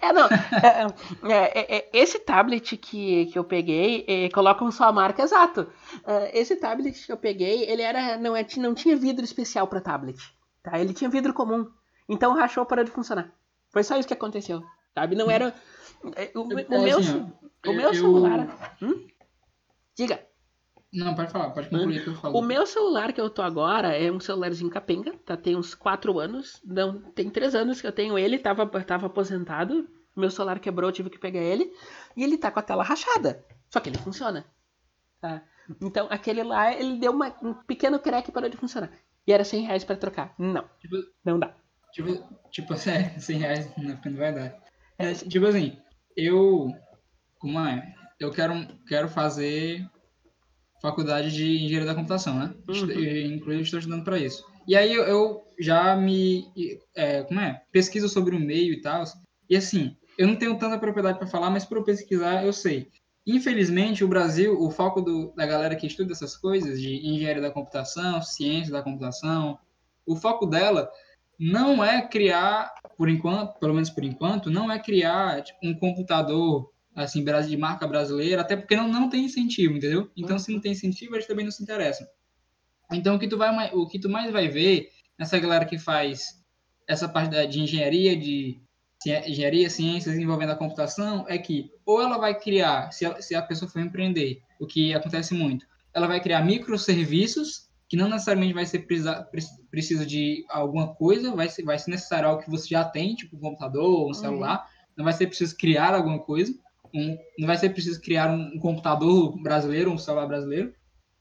[0.00, 0.26] é, não.
[0.26, 5.70] É, é, é, esse tablet que, que eu peguei, é, colocam só a marca exato.
[6.06, 9.80] É, esse tablet que eu peguei, ele era não, é, não tinha vidro especial para
[9.80, 10.18] tablet.
[10.62, 10.78] Tá?
[10.78, 11.70] Ele tinha vidro comum.
[12.08, 13.32] Então rachou para de funcionar.
[13.70, 14.62] Foi só isso que aconteceu.
[14.94, 15.14] Sabe?
[15.14, 15.54] Não era.
[16.34, 16.98] O, o, o meu,
[17.66, 18.76] o meu celular.
[18.82, 19.06] Hum?
[19.94, 20.29] Diga.
[20.92, 22.36] Não, pode falar, pode concluir que eu falo.
[22.36, 25.36] O meu celular que eu tô agora é um celularzinho capenga, tá?
[25.36, 26.60] Tem uns 4 anos.
[26.64, 29.88] Não, tem 3 anos que eu tenho ele, tava, tava aposentado.
[30.16, 31.72] Meu celular quebrou, tive que pegar ele.
[32.16, 33.44] E ele tá com a tela rachada.
[33.68, 34.44] Só que ele funciona.
[35.20, 35.42] Tá?
[35.80, 38.90] Então, aquele lá, ele deu uma, um pequeno crack e parou de funcionar.
[39.24, 40.34] E era 100 reais pra trocar.
[40.36, 40.64] Não.
[40.80, 41.54] Tipo, não dá.
[41.92, 44.56] Tipo, tipo é, 100 reais não, não vai dar.
[44.98, 45.78] É, tipo assim,
[46.16, 46.68] eu.
[47.38, 47.94] Como é?
[48.18, 48.54] Eu quero,
[48.86, 49.88] quero fazer
[50.80, 52.54] faculdade de engenharia da computação, né?
[52.68, 53.34] Uhum.
[53.34, 54.44] Inclusive estou estudando para isso.
[54.66, 56.46] E aí eu, já me,
[56.94, 59.04] é, como é, pesquiso sobre o meio e tal.
[59.48, 62.88] E assim, eu não tenho tanta propriedade para falar, mas para pesquisar eu sei.
[63.26, 67.50] Infelizmente, o Brasil, o foco do, da galera que estuda essas coisas de engenharia da
[67.50, 69.58] computação, ciência da computação,
[70.06, 70.90] o foco dela
[71.38, 76.70] não é criar, por enquanto, pelo menos por enquanto, não é criar tipo, um computador
[77.04, 80.10] assim, de marca brasileira, até porque não, não tem incentivo, entendeu?
[80.16, 82.06] Então, se não tem incentivo, eles também não se interessam.
[82.92, 86.40] Então, o que tu, vai, o que tu mais vai ver nessa galera que faz
[86.88, 88.60] essa parte de engenharia, de
[89.06, 93.42] engenharia, ciências envolvendo a computação, é que ou ela vai criar, se a, se a
[93.42, 98.66] pessoa for empreender, o que acontece muito, ela vai criar microserviços que não necessariamente vai
[98.66, 99.28] ser precisa,
[99.70, 103.36] precisa de alguma coisa, vai ser, vai ser necessário algo que você já tem, tipo
[103.36, 104.14] um computador, um uhum.
[104.14, 106.54] celular, não vai ser preciso criar alguma coisa
[106.94, 110.72] um, não vai ser preciso criar um, um computador brasileiro, um celular brasileiro,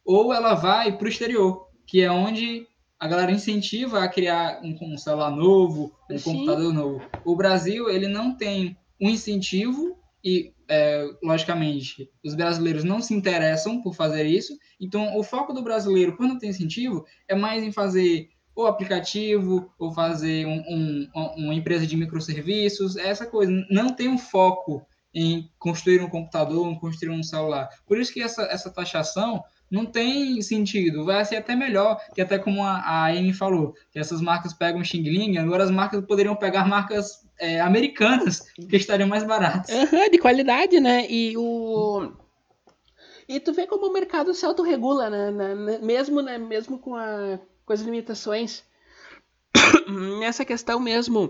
[0.05, 2.67] ou ela vai para o exterior, que é onde
[2.99, 6.31] a galera incentiva a criar um, um celular novo, um Sim.
[6.31, 7.01] computador novo.
[7.23, 13.81] O Brasil ele não tem um incentivo e, é, logicamente, os brasileiros não se interessam
[13.81, 14.57] por fazer isso.
[14.79, 19.93] Então, o foco do brasileiro, quando tem incentivo, é mais em fazer o aplicativo, ou
[19.93, 23.51] fazer um, um, uma empresa de microserviços, essa coisa.
[23.69, 27.69] Não tem um foco em construir um computador, em construir um celular.
[27.85, 32.39] Por isso que essa, essa taxação não tem sentido, vai ser até melhor, que até
[32.39, 36.35] como a, a Amy falou, que essas marcas pegam Xing Ling, agora as marcas poderiam
[36.35, 39.69] pegar marcas é, americanas, que estariam mais baratas.
[39.69, 41.05] Uhum, de qualidade, né?
[41.09, 42.11] E o...
[43.27, 45.79] E tu vê como o mercado se autorregula, né?
[45.83, 46.39] Mesmo, né?
[46.39, 48.63] Mesmo com, a, com as limitações.
[50.19, 51.29] Nessa questão mesmo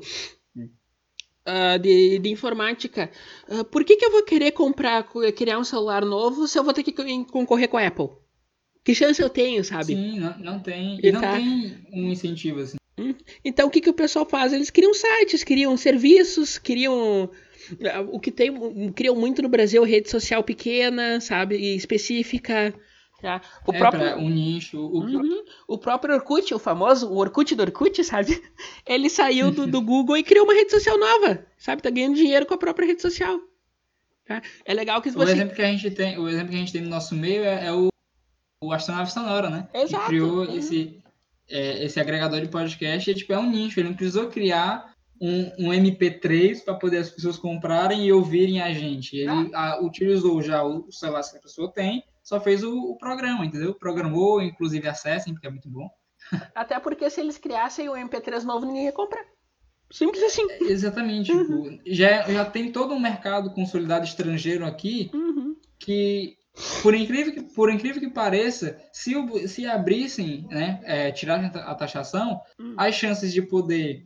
[1.50, 3.10] uh, de, de, informática,
[3.48, 6.74] uh, por que, que eu vou querer comprar, criar um celular novo se eu vou
[6.74, 6.94] ter que
[7.26, 8.10] concorrer com a Apple?
[8.84, 9.94] Que chance eu tenho, sabe?
[9.94, 11.00] Sim, não, não tem.
[11.04, 11.36] E, não tá...
[11.36, 12.78] tem um incentivo assim.
[12.98, 13.14] Hum?
[13.44, 14.52] Então o que, que o pessoal faz?
[14.52, 17.30] Eles criam sites, criam serviços, criam.
[17.94, 18.92] Ah, o que tem.
[18.94, 21.56] Criam muito no Brasil rede social pequena, sabe?
[21.58, 22.74] E específica.
[23.22, 23.42] Tá?
[23.68, 24.80] O é próprio um nicho.
[24.80, 25.44] O, uhum.
[25.68, 28.42] o próprio Orkut, o famoso o Orkut do Orkut, sabe?
[28.86, 31.82] Ele saiu do, do Google e criou uma rede social nova, sabe?
[31.82, 33.40] Tá ganhando dinheiro com a própria rede social.
[34.26, 34.42] Tá?
[34.64, 35.32] É legal que você...
[35.32, 37.44] o exemplo que a gente tem, o exemplo que a gente tem no nosso meio
[37.44, 37.90] é, é o,
[38.64, 39.68] o Astronave Sonora, né?
[39.74, 40.04] Exato.
[40.04, 40.58] Que criou uhum.
[40.58, 41.04] esse
[41.50, 43.80] é, esse agregador de podcast, é, tipo, é um nicho.
[43.80, 48.72] Ele não precisou criar um, um MP3 para poder as pessoas comprarem e ouvirem a
[48.72, 49.18] gente.
[49.18, 49.74] Ele ah.
[49.74, 53.74] a, utilizou já o celular que a pessoa tem só fez o, o programa, entendeu?
[53.74, 55.90] Programou, inclusive acessem, porque é muito bom.
[56.54, 59.26] Até porque se eles criassem o MP3 novo, ninguém ia comprar.
[59.92, 60.46] Simples assim.
[60.52, 61.32] É, exatamente.
[61.32, 61.64] Uhum.
[61.64, 65.56] Tipo, já, já tem todo um mercado consolidado estrangeiro aqui uhum.
[65.80, 66.38] que,
[66.84, 69.14] por incrível que, por incrível que pareça, se,
[69.48, 72.76] se abrissem, né, é, tirassem a taxação, uhum.
[72.78, 74.06] as chances de poder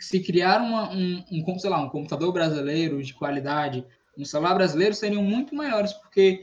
[0.00, 3.86] se criar uma, um, um, sei lá, um computador brasileiro de qualidade,
[4.18, 6.42] um celular brasileiro seriam muito maiores, porque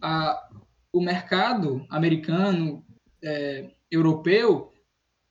[0.00, 0.48] a,
[0.92, 2.84] o mercado americano,
[3.22, 4.72] é, europeu,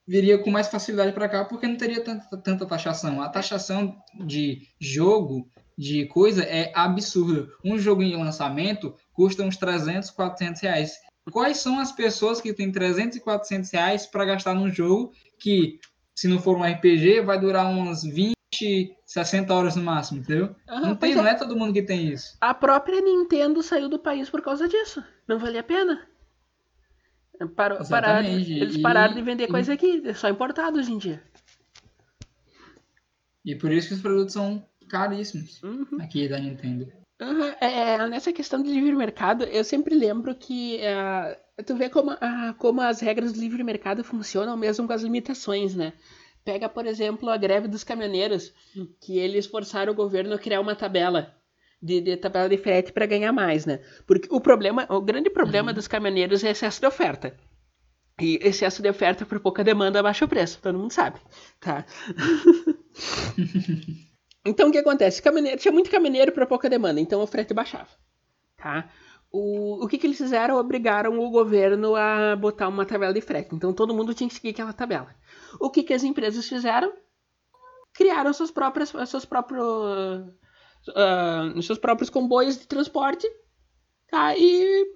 [0.08, 3.22] viria com mais facilidade para cá porque não teria tanta, tanta taxação.
[3.22, 3.96] A taxação
[4.26, 5.48] de jogo,
[5.78, 7.48] de coisa, é absurda.
[7.64, 10.94] Um jogo em lançamento custa uns 300, 400 reais.
[11.32, 15.80] Quais são as pessoas que têm 300 e 400 reais para gastar num jogo que,
[16.16, 18.34] se não for um RPG, vai durar umas 20,
[19.06, 20.56] 60 horas no máximo, entendeu?
[20.70, 21.16] Uhum, não, tem, é.
[21.16, 22.38] não é todo mundo que tem isso.
[22.42, 25.04] A própria Nintendo saiu do país por causa disso.
[25.28, 26.08] Não valia a pena.
[27.56, 29.48] Parou, pararam, eles pararam de vender e...
[29.48, 31.24] coisa aqui, é só importado hoje em dia.
[33.46, 36.02] E por isso que os produtos são caríssimos uhum.
[36.02, 36.92] aqui da Nintendo.
[37.22, 37.54] Uhum.
[37.62, 42.12] É, é, nessa questão de livre mercado, eu sempre lembro que uh, tu vê como,
[42.12, 45.94] uh, como as regras do livre mercado funcionam mesmo com as limitações, né?
[46.44, 48.54] Pega, por exemplo, a greve dos caminhoneiros,
[49.00, 51.36] que eles forçaram o governo a criar uma tabela
[51.82, 53.80] de, de tabela de frete para ganhar mais, né?
[54.06, 55.76] Porque o problema, o grande problema uhum.
[55.76, 57.36] dos caminhoneiros é excesso de oferta.
[58.20, 61.20] E excesso de oferta por pouca demanda abaixa o preço, todo mundo sabe,
[61.60, 61.86] tá?
[64.46, 65.22] então o que acontece?
[65.22, 67.88] Caminhoneiro, tinha muito caminhoneiro para pouca demanda, então o frete baixava,
[68.58, 68.90] tá?
[69.32, 70.58] O, o que, que eles fizeram?
[70.58, 73.56] Obrigaram o governo a botar uma tabela de frete.
[73.56, 75.16] Então todo mundo tinha que seguir aquela tabela.
[75.60, 76.94] O que, que as empresas fizeram?
[77.94, 79.62] Criaram suas próprias, seus próprios
[80.88, 83.28] uh, seus próprios comboios de transporte
[84.10, 84.36] tá?
[84.38, 84.94] e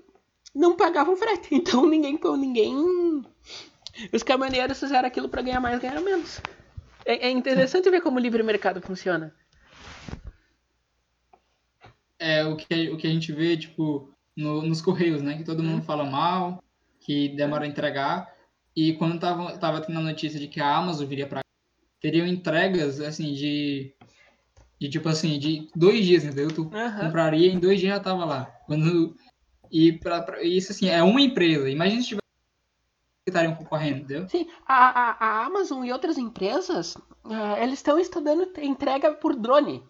[0.54, 1.49] não pagavam frete.
[1.56, 2.20] Então ninguém.
[2.38, 3.24] ninguém
[4.12, 6.41] Os caminhoneiros fizeram aquilo para ganhar mais, ganhar menos.
[7.06, 9.34] É, é interessante ver como o livre mercado funciona.
[12.18, 15.38] É o que, o que a gente vê, tipo, no, nos Correios, né?
[15.38, 16.64] Que todo mundo fala mal,
[17.01, 18.33] que demora a entregar.
[18.76, 21.41] E quando tava, tava tendo a notícia de que a Amazon viria para
[22.01, 23.95] teriam entregas, assim, de
[24.80, 26.51] de tipo assim, de dois dias, entendeu?
[26.51, 26.99] Tu uhum.
[26.99, 28.45] compraria em dois dias já tava lá.
[28.65, 29.15] Quando,
[29.71, 31.69] e pra, pra, isso assim, é uma empresa.
[31.69, 32.24] Imagina se tivesse
[33.26, 34.28] estariam concorrendo, entendeu?
[34.28, 39.82] Sim, a, a, a Amazon e outras empresas, uh, eles estão estudando entrega por drone.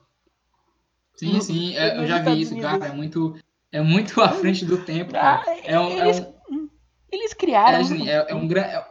[1.16, 2.86] Sim, sim, é, eu já vi isso, cara.
[2.86, 3.36] É muito,
[3.72, 5.14] é muito à frente do tempo.
[5.16, 6.33] Ah, é um, eles, é um,
[7.14, 7.78] eles criaram.
[7.78, 8.86] É, assim, é, é um, é,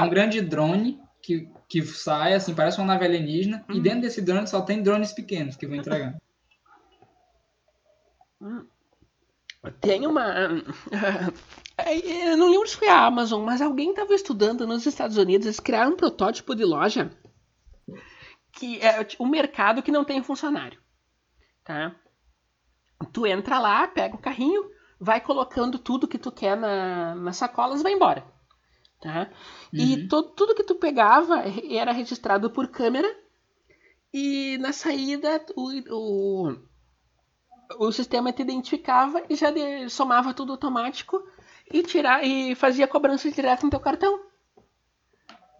[0.00, 3.82] um grande drone que que sai, assim, parece uma nave alienígena, e hum.
[3.82, 6.16] dentro desse drone só tem drones pequenos que vão entregar.
[8.42, 8.66] Hum.
[9.80, 10.22] Tem uma.
[12.04, 15.60] Eu não lembro se foi a Amazon, mas alguém estava estudando nos Estados Unidos, eles
[15.60, 17.10] criaram um protótipo de loja
[18.52, 20.78] que é um mercado que não tem funcionário.
[21.64, 21.94] Tá?
[23.12, 24.70] Tu entra lá, pega o carrinho,
[25.00, 28.24] vai colocando tudo que tu quer na, nas sacolas e vai embora.
[29.00, 29.30] Tá?
[29.72, 29.80] Uhum.
[29.80, 33.08] E to, tudo que tu pegava era registrado por câmera
[34.12, 36.56] e na saída o, o,
[37.78, 41.22] o sistema te identificava e já de, somava tudo automático
[41.70, 44.24] e, tirar, e fazia cobrança direto no teu cartão.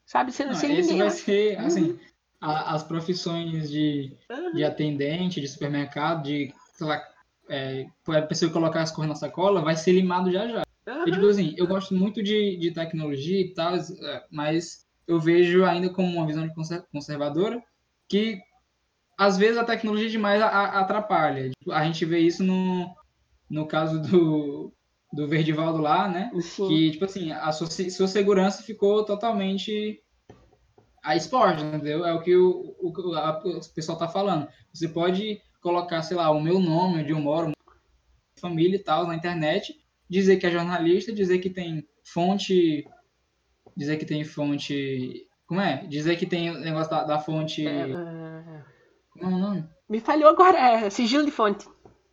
[0.07, 0.33] Sabe?
[0.33, 0.99] Sem, Não, sem esse ninguém.
[0.99, 1.67] vai ser, uhum.
[1.67, 2.01] assim,
[2.41, 4.53] a, as profissões de, uhum.
[4.53, 7.03] de atendente, de supermercado, de, sei lá,
[7.49, 10.65] é, a pessoa colocar as coisas na sacola, vai ser limado já já.
[10.87, 11.05] Uhum.
[11.07, 15.89] tipo assim, eu gosto muito de, de tecnologia e tal, é, mas eu vejo ainda
[15.89, 16.47] como uma visão
[16.93, 17.63] conservadora
[18.09, 18.39] que
[19.17, 21.51] às vezes a tecnologia demais atrapalha.
[21.51, 22.95] Tipo, a gente vê isso no,
[23.49, 24.73] no caso do,
[25.13, 26.31] do Verdivaldo lá, né?
[26.41, 26.69] Sim.
[26.69, 30.01] Que, tipo assim, a sua, sua segurança ficou totalmente
[31.03, 32.05] a esporte, entendeu?
[32.05, 34.49] É o que o, o, a, o pessoal tá falando.
[34.73, 37.53] Você pode colocar, sei lá, o meu nome, onde eu moro,
[38.37, 42.87] família e tal, na internet, dizer que é jornalista, dizer que tem fonte.
[43.75, 45.27] Dizer que tem fonte.
[45.47, 45.87] Como é?
[45.87, 47.67] Dizer que tem o negócio da, da fonte.
[47.67, 48.63] É, é...
[49.09, 49.65] Como é o nome?
[49.89, 51.67] Me falhou agora, é sigilo de fonte.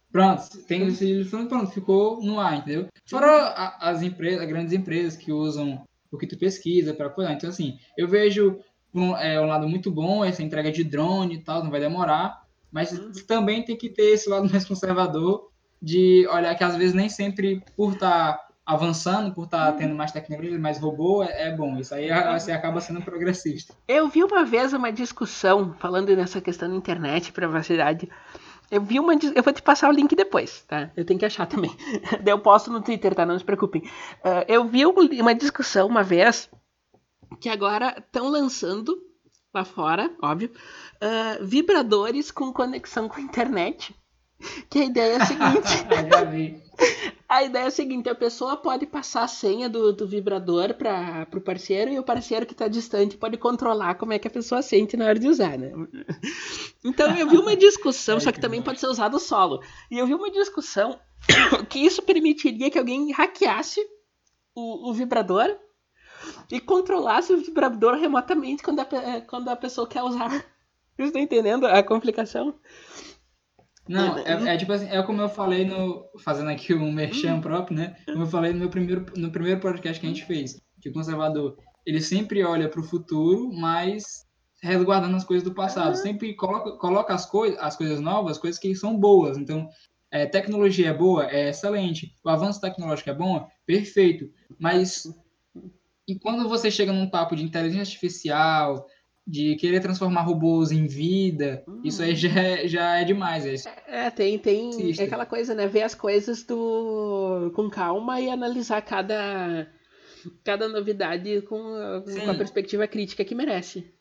[0.10, 2.88] Pronto, tem o sigilo de fonte, pronto, ficou no ar, entendeu?
[3.06, 7.34] Fora as empresas, as grandes empresas que usam o que tu pesquisa para apoiar.
[7.34, 8.60] Então, assim, eu vejo
[8.94, 12.41] um, é, um lado muito bom, essa entrega de drone e tal, não vai demorar,
[12.72, 13.12] mas uhum.
[13.28, 15.50] também tem que ter esse lado mais conservador
[15.82, 19.96] de olhar que às vezes nem sempre por estar tá avançando, por estar tá tendo
[19.96, 21.78] mais tecnologia, mais robô, é, é, bom.
[21.78, 23.74] Isso aí você acaba sendo progressista.
[23.88, 28.08] Eu vi uma vez uma discussão falando nessa questão da internet, privacidade.
[28.70, 29.14] Eu vi uma.
[29.14, 30.92] Eu vou te passar o link depois, tá?
[30.96, 31.76] Eu tenho que achar também.
[32.26, 33.26] eu posto no Twitter, tá?
[33.26, 33.82] Não se preocupem.
[33.82, 36.50] Uh, eu vi uma discussão uma vez
[37.40, 39.11] que agora estão lançando
[39.54, 40.52] lá fora, óbvio,
[41.02, 43.96] uh, vibradores com conexão com a internet
[44.70, 46.64] que a ideia é a seguinte.
[47.30, 51.28] a ideia é a seguinte: a pessoa pode passar a senha do, do vibrador para
[51.34, 54.62] o parceiro e o parceiro que está distante pode controlar como é que a pessoa
[54.62, 55.72] sente na hora de usar, né?
[56.84, 59.62] Então eu vi uma discussão, só que também pode ser usado solo.
[59.90, 61.00] E eu vi uma discussão
[61.70, 63.80] que isso permitiria que alguém hackeasse
[64.56, 65.56] o, o vibrador
[66.52, 68.86] e controlasse o vibrador remotamente quando a,
[69.28, 70.30] quando a pessoa quer usar.
[70.96, 72.56] Vocês estão entendendo a complicação?
[73.88, 76.06] Não, é, é, tipo assim, é como eu falei no.
[76.20, 77.42] Fazendo aqui um merchan hum.
[77.42, 77.96] próprio, né?
[78.06, 80.62] Como eu falei no meu primeiro, no primeiro podcast que a gente fez.
[80.82, 84.26] Que o conservador, ele sempre olha para o futuro, mas
[84.62, 85.96] resguardando as coisas do passado.
[85.96, 89.38] Sempre coloca, coloca as, coi as coisas novas, as coisas que são boas.
[89.38, 89.68] Então,
[90.12, 92.14] é, tecnologia é boa, é excelente.
[92.24, 94.30] O avanço tecnológico é bom, perfeito.
[94.60, 95.04] Mas
[96.08, 98.86] e quando você chega num papo de inteligência artificial,
[99.26, 101.82] de querer transformar robôs em vida, hum.
[101.84, 103.66] isso aí já é, já é demais.
[103.66, 105.68] É, é tem, tem é aquela coisa, né?
[105.68, 109.68] Ver as coisas do, com calma e analisar cada,
[110.44, 111.58] cada novidade com,
[112.04, 113.94] com a perspectiva crítica que merece.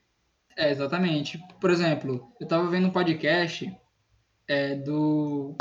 [0.56, 1.38] É, exatamente.
[1.60, 3.72] Por exemplo, eu tava vendo um podcast
[4.48, 5.54] é, do.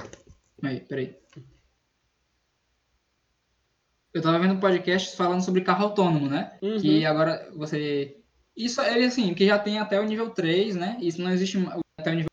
[0.63, 1.15] Aí, peraí.
[4.19, 6.51] Eu tava vendo um podcast falando sobre carro autônomo, né?
[6.61, 6.77] Uhum.
[6.77, 8.17] Que agora você.
[8.55, 10.97] Isso, ele assim, que já tem até o nível 3, né?
[10.99, 11.57] Isso não existe
[11.97, 12.29] até o nível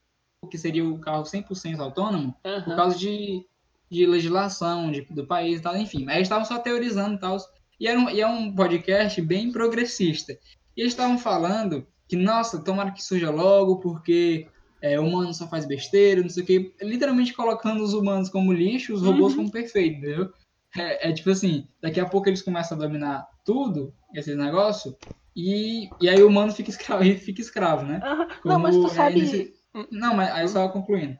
[0.51, 2.62] que seria o carro 100% autônomo, uhum.
[2.62, 3.47] por causa de,
[3.89, 6.09] de legislação de, do país e tal, enfim.
[6.09, 7.37] Aí eles estavam só teorizando e tal.
[7.78, 10.32] E, era um, e é um podcast bem progressista.
[10.76, 14.49] E eles estavam falando que, nossa, tomara que surja logo, porque
[14.82, 16.74] é, o humano só faz besteira, não sei o quê.
[16.82, 19.43] Literalmente colocando os humanos como lixo, os robôs uhum.
[19.43, 20.32] como perfeito, entendeu?
[20.75, 24.95] É, é, tipo assim, daqui a pouco eles começam a dominar tudo, esses negócios,
[25.35, 28.01] e, e aí o humano fica escravo, fica escravo né?
[28.05, 28.27] Uhum.
[28.45, 29.21] Não, mas tu sabe...
[29.21, 29.55] Nesse...
[29.91, 31.17] Não, mas aí só concluindo.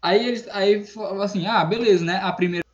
[0.00, 0.84] Aí eles aí
[1.22, 2.16] assim, ah, beleza, né?
[2.22, 2.68] A primeira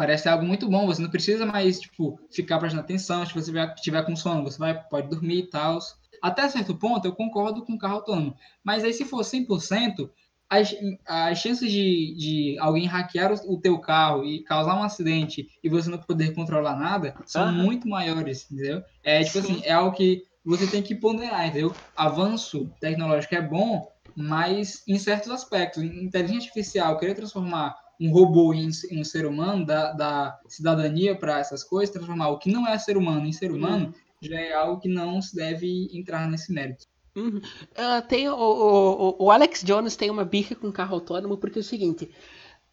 [0.00, 4.02] parece algo muito bom, você não precisa mais, tipo, ficar prestando atenção, se você estiver
[4.02, 5.78] com sono, você vai, pode dormir e tal.
[6.22, 8.34] Até certo ponto, eu concordo com o carro autônomo.
[8.64, 10.08] Mas aí, se for 100%,
[10.50, 10.74] as,
[11.06, 15.68] as chances de, de alguém hackear o, o teu carro e causar um acidente e
[15.68, 17.52] você não poder controlar nada são ah.
[17.52, 18.82] muito maiores, entendeu?
[19.04, 19.52] É tipo Sim.
[19.52, 21.72] assim, é algo que você tem que ponderar, entendeu?
[21.96, 28.70] Avanço tecnológico é bom, mas em certos aspectos, inteligência artificial, querer transformar um robô em,
[28.92, 32.96] um ser humano, da, da cidadania para essas coisas, transformar o que não é ser
[32.96, 33.92] humano em ser humano, uhum.
[34.22, 36.86] já é algo que não se deve entrar nesse mérito.
[37.14, 37.38] Uhum.
[37.38, 41.62] Uh, tem o, o, o, Alex Jones tem uma bica com carro autônomo porque é
[41.62, 42.10] o seguinte.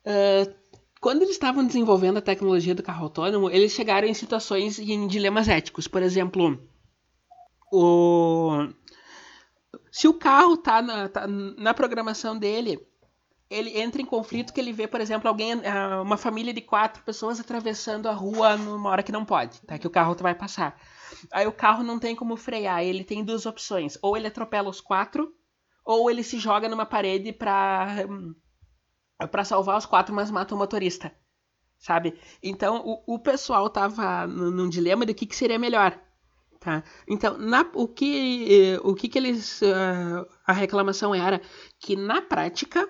[0.05, 0.53] Uh,
[0.99, 5.47] quando eles estavam desenvolvendo a tecnologia do carro autônomo, eles chegaram em situações em dilemas
[5.47, 5.87] éticos.
[5.87, 6.59] Por exemplo,
[7.71, 8.67] o...
[9.91, 12.79] se o carro está na, tá na programação dele,
[13.49, 17.03] ele entra em conflito que ele vê, por exemplo, alguém, ah, uma família de quatro
[17.03, 19.77] pessoas atravessando a rua numa hora que não pode, tá?
[19.77, 20.79] Que o carro vai passar.
[21.31, 23.97] Aí o carro não tem como frear, ele tem duas opções.
[24.01, 25.33] Ou ele atropela os quatro,
[25.85, 28.35] ou ele se joga numa parede pra, hum,
[29.31, 31.15] pra salvar os quatro, mas mata o motorista.
[31.77, 32.19] Sabe?
[32.41, 35.99] Então o, o pessoal tava num dilema de o que, que seria melhor.
[36.59, 36.83] Tá?
[37.07, 39.61] Então, na, o, que, o que que eles.
[39.61, 41.39] Uh, a reclamação era
[41.79, 42.87] que na prática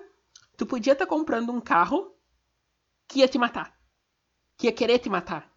[0.56, 2.14] tu podia estar tá comprando um carro
[3.06, 3.76] que ia te matar.
[4.56, 5.47] Que ia querer te matar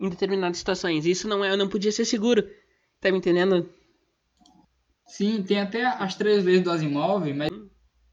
[0.00, 1.06] em determinadas situações.
[1.06, 2.44] Isso não é, não podia ser seguro.
[3.00, 3.68] Tá me entendendo?
[5.06, 7.50] Sim, tem até as três vezes do Asimov, mas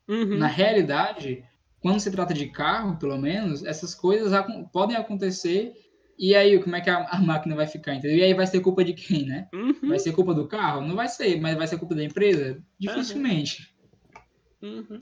[0.07, 0.37] uhum.
[0.37, 1.43] na realidade,
[1.79, 4.31] quando se trata de carro, pelo menos, essas coisas
[4.71, 5.73] podem acontecer.
[6.19, 8.17] E aí, como é que a, a, máquina vai ficar, entendeu?
[8.17, 9.47] E aí vai ser culpa de quem, né?
[9.53, 9.89] Uhum.
[9.89, 10.85] Vai ser culpa do carro?
[10.85, 12.61] Não vai ser, mas vai ser culpa da empresa?
[12.79, 13.73] Dificilmente.
[14.61, 15.01] Uhum.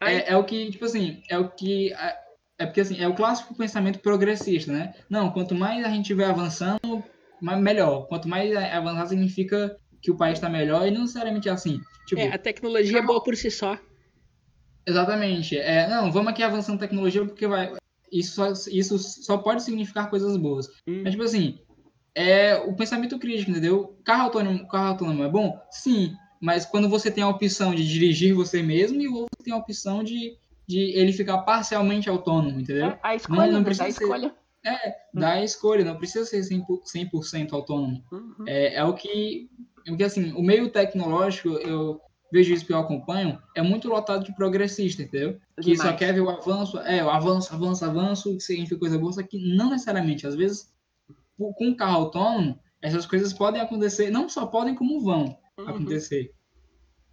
[0.00, 1.92] É, é, o que, tipo assim, é o que
[2.60, 4.94] é porque assim, é o clássico pensamento progressista, né?
[5.08, 7.02] Não, quanto mais a gente vai avançando,
[7.40, 8.06] melhor.
[8.06, 11.80] Quanto mais avançar significa que o país está melhor e não necessariamente é assim.
[12.06, 13.78] Tipo, é, a tecnologia é boa por si só.
[14.86, 15.56] Exatamente.
[15.56, 17.72] É, não, vamos aqui avançando tecnologia porque vai.
[18.12, 20.66] Isso só, isso só pode significar coisas boas.
[20.86, 21.00] Hum.
[21.02, 21.60] Mas, tipo assim,
[22.14, 23.98] é o pensamento crítico, entendeu?
[24.04, 25.58] Carro autônomo, carro autônomo é bom?
[25.70, 26.14] Sim.
[26.38, 30.04] Mas quando você tem a opção de dirigir você mesmo e você tem a opção
[30.04, 30.36] de
[30.70, 32.86] de ele ficar parcialmente autônomo, entendeu?
[32.86, 33.90] É, a escolha, não, não precisa né?
[33.90, 34.34] ser, escolha.
[34.64, 38.04] É, dá a escolha, não precisa ser 100%, 100 autônomo.
[38.12, 38.44] Uhum.
[38.46, 39.50] É, é o que,
[39.86, 42.00] é que, assim, o meio tecnológico, eu
[42.32, 45.40] vejo isso que eu acompanho, é muito lotado de progressista, entendeu?
[45.56, 45.90] Que Demais.
[45.90, 49.22] só quer ver o avanço, é, o avanço, avanço, avanço, que significa coisa boa, só
[49.24, 50.26] que não necessariamente.
[50.26, 50.72] Às vezes,
[51.36, 55.68] com um carro autônomo, essas coisas podem acontecer, não só podem, como vão uhum.
[55.68, 56.32] acontecer.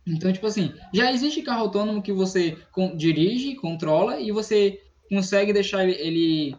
[0.08, 2.58] Então, tipo assim, já existe carro autônomo que você
[2.95, 6.55] dirige, controla e você consegue deixar ele,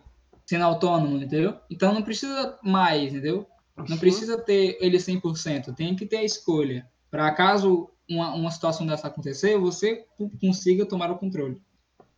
[0.46, 1.56] sendo autônomo, entendeu?
[1.70, 3.46] Então não precisa mais, entendeu?
[3.88, 6.86] Não precisa ter ele 100%, tem que ter a escolha.
[7.10, 10.04] Para caso uma, uma situação dessa acontecer, você
[10.40, 11.62] consiga tomar o controle.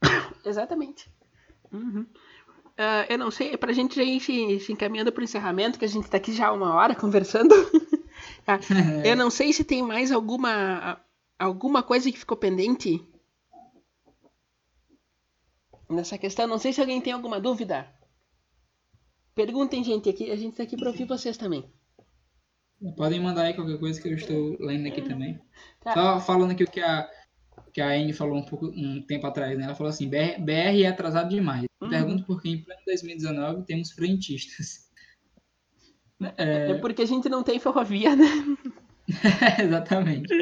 [0.44, 1.10] Exatamente.
[1.70, 2.06] Uhum.
[2.80, 5.84] Uh, eu não sei, para a gente já ir se, encaminhando para o encerramento, que
[5.84, 7.52] a gente está aqui já uma hora conversando.
[7.52, 7.90] uh,
[9.04, 10.98] eu não sei se tem mais alguma
[11.40, 13.02] alguma coisa que ficou pendente
[15.88, 16.46] nessa questão?
[16.46, 17.88] Não sei se alguém tem alguma dúvida.
[19.34, 21.64] Perguntem, gente, aqui, a gente está aqui para ouvir vocês também.
[22.96, 25.40] Podem mandar aí qualquer coisa que eu estou lendo aqui também.
[25.82, 25.94] Tá.
[25.94, 27.08] Só falando aqui o que a,
[27.72, 29.64] que a Anne falou um pouco um tempo atrás, né?
[29.64, 31.64] Ela falou assim, BR, BR é atrasado demais.
[31.80, 31.88] Uhum.
[31.88, 34.90] Pergunto por que em pleno 2019 temos frentistas.
[36.36, 36.72] É...
[36.72, 38.26] é porque a gente não tem ferrovia, né?
[39.62, 40.32] Exatamente.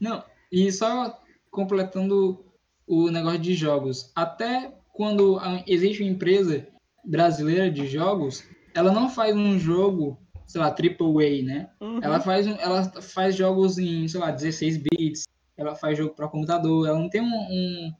[0.00, 2.44] Não, e só completando
[2.86, 4.12] o negócio de jogos.
[4.14, 6.66] Até quando existe uma empresa
[7.04, 8.44] brasileira de jogos,
[8.74, 11.70] ela não faz um jogo, sei lá, AAA, né?
[11.80, 12.00] Uhum.
[12.02, 15.24] Ela, faz, ela faz jogos em, sei lá, 16 bits,
[15.56, 17.94] ela faz jogo para computador, ela não tem um, um,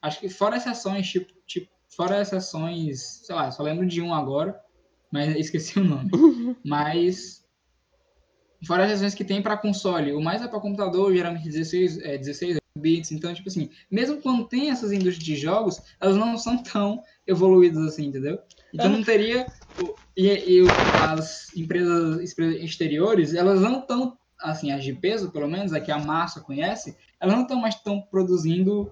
[0.00, 4.58] Acho que fora exceções, tipo, tipo, fora exceções, sei lá, só lembro de um agora,
[5.12, 6.10] mas esqueci o nome.
[6.14, 6.56] Uhum.
[6.64, 7.39] Mas
[8.66, 12.18] fora as exceções que tem para console, o mais é para computador, geralmente 16, é,
[12.18, 16.62] 16 bits, então, tipo assim, mesmo quando tem essas indústrias de jogos, elas não são
[16.62, 18.38] tão evoluídas assim, entendeu?
[18.72, 19.46] Então não teria.
[20.16, 20.60] E, e
[21.08, 25.98] as empresas exteriores, elas não estão, assim, as de peso, pelo menos, a que a
[25.98, 28.90] massa conhece, elas não estão mais tão produzindo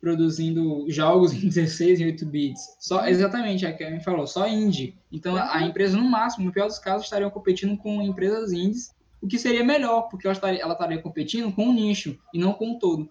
[0.00, 2.76] produzindo jogos em 16 e 8 bits.
[2.78, 4.94] Só, exatamente, é a Kevin falou, só indie.
[5.10, 8.93] Então a, a empresa, no máximo, no pior dos casos, estariam competindo com empresas indies,
[9.24, 12.52] o que seria melhor, porque ela estaria, ela estaria competindo com um nicho e não
[12.52, 13.08] com um todo.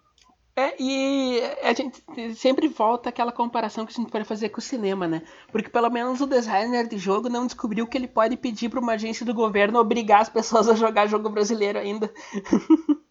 [0.55, 2.03] É, e a gente
[2.35, 5.23] sempre volta àquela comparação que a gente pode fazer com o cinema, né?
[5.51, 8.93] Porque pelo menos o designer de jogo não descobriu que ele pode pedir para uma
[8.93, 12.13] agência do governo obrigar as pessoas a jogar jogo brasileiro ainda.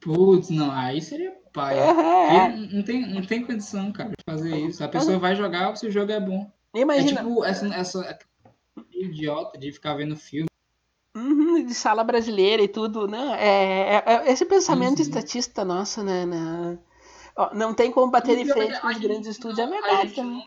[0.00, 1.78] Putz, não, aí seria pai.
[1.78, 2.56] É, é.
[2.56, 4.82] Não, tem, não tem condição, cara, de fazer isso.
[4.82, 6.50] A pessoa vai jogar se o jogo é bom.
[6.74, 7.20] Imagina.
[7.20, 8.18] É tipo essa, essa
[8.92, 10.48] idiota de ficar vendo filme.
[11.16, 13.36] Uhum, de sala brasileira e tudo, né?
[13.38, 15.02] É, é, é esse pensamento sim.
[15.02, 16.24] estatista nosso, né?
[16.26, 16.78] né?
[17.54, 20.42] não tem como bater de frente com os grandes estúdios, é verdade também.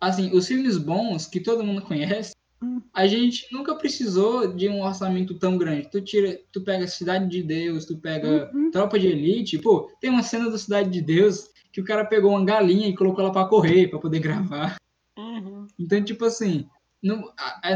[0.00, 2.80] Assim, os filmes bons que todo mundo conhece, hum.
[2.94, 5.90] a gente nunca precisou de um orçamento tão grande.
[5.90, 8.70] Tu tira, tu pega Cidade de Deus, tu pega uhum.
[8.70, 12.30] Tropa de Elite, pô, tem uma cena do Cidade de Deus que o cara pegou
[12.30, 14.76] uma galinha e colocou ela para correr, para poder gravar.
[15.18, 15.66] Uhum.
[15.78, 16.66] Então, tipo assim,
[17.02, 17.30] não,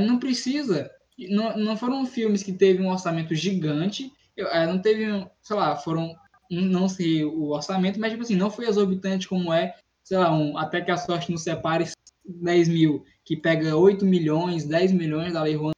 [0.06, 0.90] não precisa.
[1.18, 4.12] Não, não foram filmes que teve um orçamento gigante,
[4.66, 6.14] não teve, sei lá, foram
[6.50, 10.56] não sei o orçamento, mas tipo assim, não foi exorbitante como é, sei lá, um
[10.58, 11.90] Até que a Sorte nos separe
[12.24, 15.74] 10 mil, que pega 8 milhões, 10 milhões da Lei Rouanet,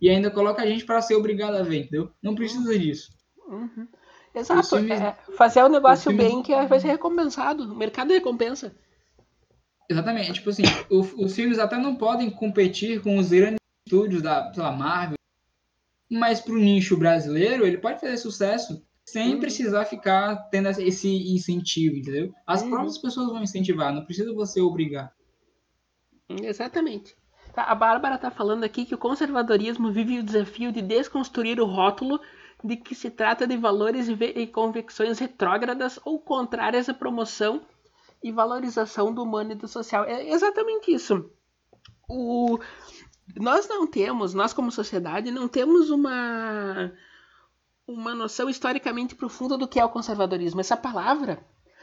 [0.00, 2.10] e ainda coloca a gente para ser obrigado a ver, entendeu?
[2.22, 3.10] Não precisa disso.
[3.48, 3.88] Uhum.
[4.34, 6.26] Exato, filmes, é, fazer o negócio filmes...
[6.26, 8.74] bem que vai ser recompensado, o mercado recompensa.
[9.90, 13.57] Exatamente, tipo assim, o, os filmes até não podem competir com os grandes
[13.88, 15.16] estúdios da, lá, Marvel,
[16.10, 19.40] mas pro nicho brasileiro ele pode fazer sucesso sem uhum.
[19.40, 22.32] precisar ficar tendo esse incentivo, entendeu?
[22.46, 22.70] As uhum.
[22.70, 25.12] próprias pessoas vão incentivar, não precisa você obrigar.
[26.28, 27.16] Exatamente.
[27.54, 31.64] Tá, a Bárbara está falando aqui que o conservadorismo vive o desafio de desconstruir o
[31.64, 32.20] rótulo
[32.62, 37.62] de que se trata de valores e convicções retrógradas ou contrárias à promoção
[38.22, 40.04] e valorização do humano e do social.
[40.04, 41.30] É exatamente isso.
[42.08, 42.58] O...
[43.36, 46.92] Nós não temos, nós como sociedade, não temos uma
[47.86, 50.60] uma noção historicamente profunda do que é o conservadorismo.
[50.60, 51.42] Essa palavra,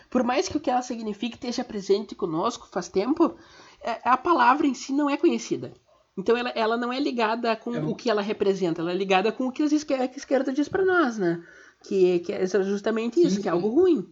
[0.10, 3.36] por mais que o que ela signifique esteja presente conosco faz tempo,
[3.82, 5.74] é, a palavra em si não é conhecida.
[6.18, 7.80] Então ela, ela não é ligada com é.
[7.80, 11.18] o que ela representa, ela é ligada com o que a esquerda, diz para nós,
[11.18, 11.44] né?
[11.84, 14.08] Que, que é justamente isso, sim, que é algo ruim.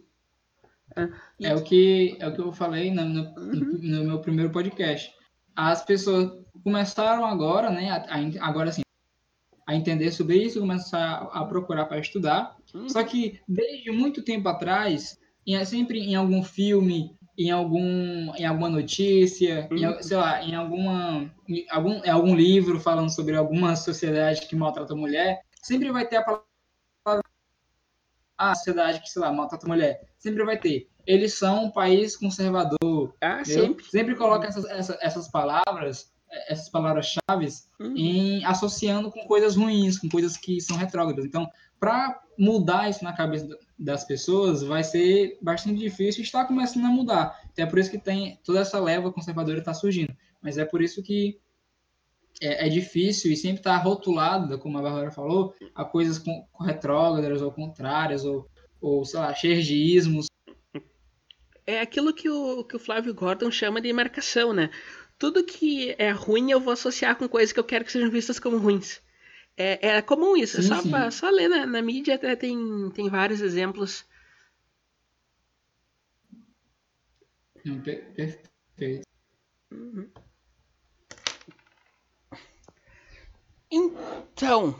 [0.96, 1.08] É,
[1.48, 3.78] é, o que, é o que eu falei no, no, uhum.
[3.80, 5.10] no meu primeiro podcast.
[5.54, 6.32] As pessoas
[6.62, 7.90] começaram agora, né?
[8.40, 8.82] Agora sim,
[9.66, 12.56] a entender sobre isso, começar a procurar para estudar.
[12.74, 12.88] Uhum.
[12.88, 18.68] Só que desde muito tempo atrás, em, sempre em algum filme, em algum em alguma
[18.68, 19.76] notícia, uhum.
[19.76, 24.56] em, sei lá, em alguma em algum, em algum livro falando sobre alguma sociedade que
[24.56, 26.53] maltrata a mulher, sempre vai ter a palavra
[28.36, 30.00] a sociedade que, sei lá, maltrata a mulher.
[30.18, 30.88] Sempre vai ter.
[31.06, 33.14] Eles são um país conservador.
[33.20, 33.84] Ah, sempre.
[33.84, 36.12] Sempre coloca essas, essas, essas palavras
[36.48, 37.48] essas palavras-chave
[37.80, 37.94] uhum.
[37.96, 41.24] em associando com coisas ruins, com coisas que são retrógradas.
[41.24, 41.48] Então,
[41.78, 43.46] para mudar isso na cabeça
[43.78, 47.40] das pessoas, vai ser bastante difícil e está começando a mudar.
[47.52, 50.14] Então, é por isso que tem toda essa leva conservadora está surgindo.
[50.42, 51.38] Mas é por isso que
[52.40, 56.64] é, é difícil e sempre está rotulada, como a Bárbara falou, a coisas com, com
[56.64, 58.48] retrógradas ou contrárias, ou,
[58.80, 60.26] ou sei lá, cheias de ismos.
[61.66, 64.70] É aquilo que o, que o Flávio Gordon chama de marcação, né?
[65.18, 68.38] tudo que é ruim eu vou associar com coisas que eu quero que sejam vistas
[68.38, 69.00] como ruins.
[69.56, 72.90] É, é comum isso, sim, é só, pra, só ler na, na mídia até tem,
[72.90, 74.04] tem vários exemplos.
[78.76, 79.06] perfeito.
[79.70, 80.10] Uhum.
[83.74, 84.74] Então,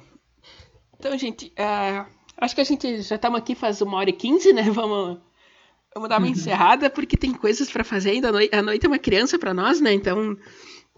[0.98, 2.06] então gente, uh,
[2.38, 4.62] acho que a gente já estamos aqui faz uma hora e quinze, né?
[4.70, 5.18] Vamos,
[5.92, 8.28] vamos dar uma encerrada, porque tem coisas para fazer ainda.
[8.28, 9.92] A noite, a noite é uma criança para nós, né?
[9.92, 10.36] Então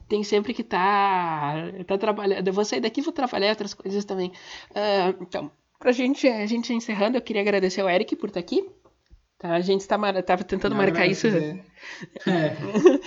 [0.08, 2.46] tem sempre que estar tá, tá trabalhando.
[2.46, 4.28] Eu vou sair daqui e vou trabalhar outras coisas também.
[4.70, 8.64] Uh, então, pra gente, a gente encerrando, eu queria agradecer ao Eric por estar aqui.
[9.38, 11.26] Tá, a gente tá, tava tentando não, marcar isso.
[12.26, 12.56] É.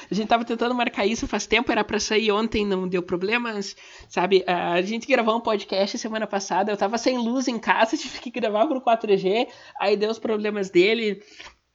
[0.09, 3.75] a gente tava tentando marcar isso faz tempo, era para sair ontem, não deu problemas,
[4.07, 4.43] sabe?
[4.47, 8.29] A gente gravou um podcast semana passada, eu tava sem luz em casa, tive que
[8.29, 9.47] gravar por 4G,
[9.79, 11.21] aí deu os problemas dele.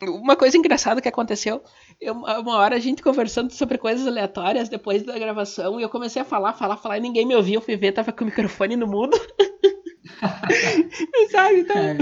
[0.02, 1.62] Uma coisa engraçada que aconteceu,
[2.00, 6.22] eu, uma hora a gente conversando sobre coisas aleatórias depois da gravação, e eu comecei
[6.22, 8.86] a falar, falar, falar, e ninguém me ouviu, fui ver, tava com o microfone no
[8.86, 9.18] mudo.
[11.30, 11.60] Sabe?
[11.60, 11.76] Então...
[11.76, 11.96] É,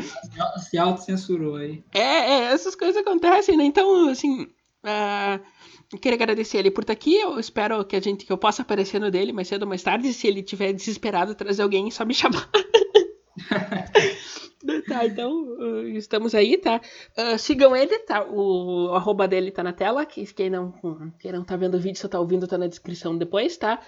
[0.59, 1.83] se autocensurou aí.
[1.95, 3.65] É, é, essas coisas acontecem, né?
[3.65, 4.49] Então, assim.
[4.85, 7.16] Uh, queria agradecer ele por estar aqui.
[7.16, 9.83] Eu espero que a gente que eu possa aparecer no dele mais cedo ou mais
[9.83, 10.12] tarde.
[10.12, 12.49] Se ele tiver desesperado trazer alguém, só me chamar.
[14.89, 16.81] tá, então uh, estamos aí, tá?
[17.16, 18.24] Uh, sigam ele, tá?
[18.24, 20.05] O, o, arroba dele tá na tela.
[20.05, 20.74] Que, quem, não,
[21.20, 23.81] quem não tá vendo o vídeo, só tá ouvindo, tá na descrição depois, tá?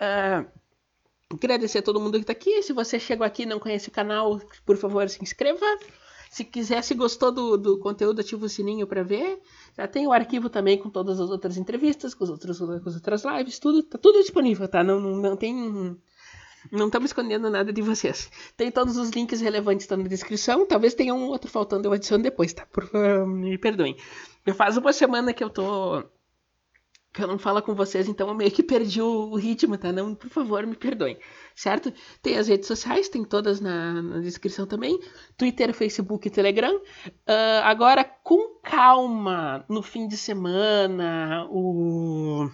[0.00, 0.46] Uh,
[1.32, 2.62] Agradecer a todo mundo que está aqui.
[2.62, 5.66] Se você chegou aqui e não conhece o canal, por favor, se inscreva.
[6.30, 9.40] Se quiser, se gostou do, do conteúdo, ativa o sininho para ver.
[9.76, 12.94] Já tem o arquivo também com todas as outras entrevistas, com, os outros, com as
[12.94, 13.82] outras lives, tudo.
[13.82, 14.84] Tá tudo disponível, tá?
[14.84, 15.98] Não, não, não tem.
[16.70, 18.30] Não estamos escondendo nada de vocês.
[18.56, 20.66] Tem todos os links relevantes tá na descrição.
[20.66, 22.66] Talvez tenha um outro faltando, eu adiciono depois, tá?
[22.66, 22.88] Por,
[23.26, 23.96] me perdoem.
[24.44, 26.04] Eu faz uma semana que eu tô
[27.16, 29.90] que eu não falo com vocês, então eu meio que perdi o, o, ritmo, tá?
[29.90, 31.18] Não, por favor, me perdoem,
[31.54, 31.90] certo?
[32.20, 35.00] Tem as redes sociais, tem todas na, na descrição também:
[35.36, 36.76] Twitter, Facebook Telegram.
[36.76, 42.50] Uh, agora, com calma, no fim de semana, o.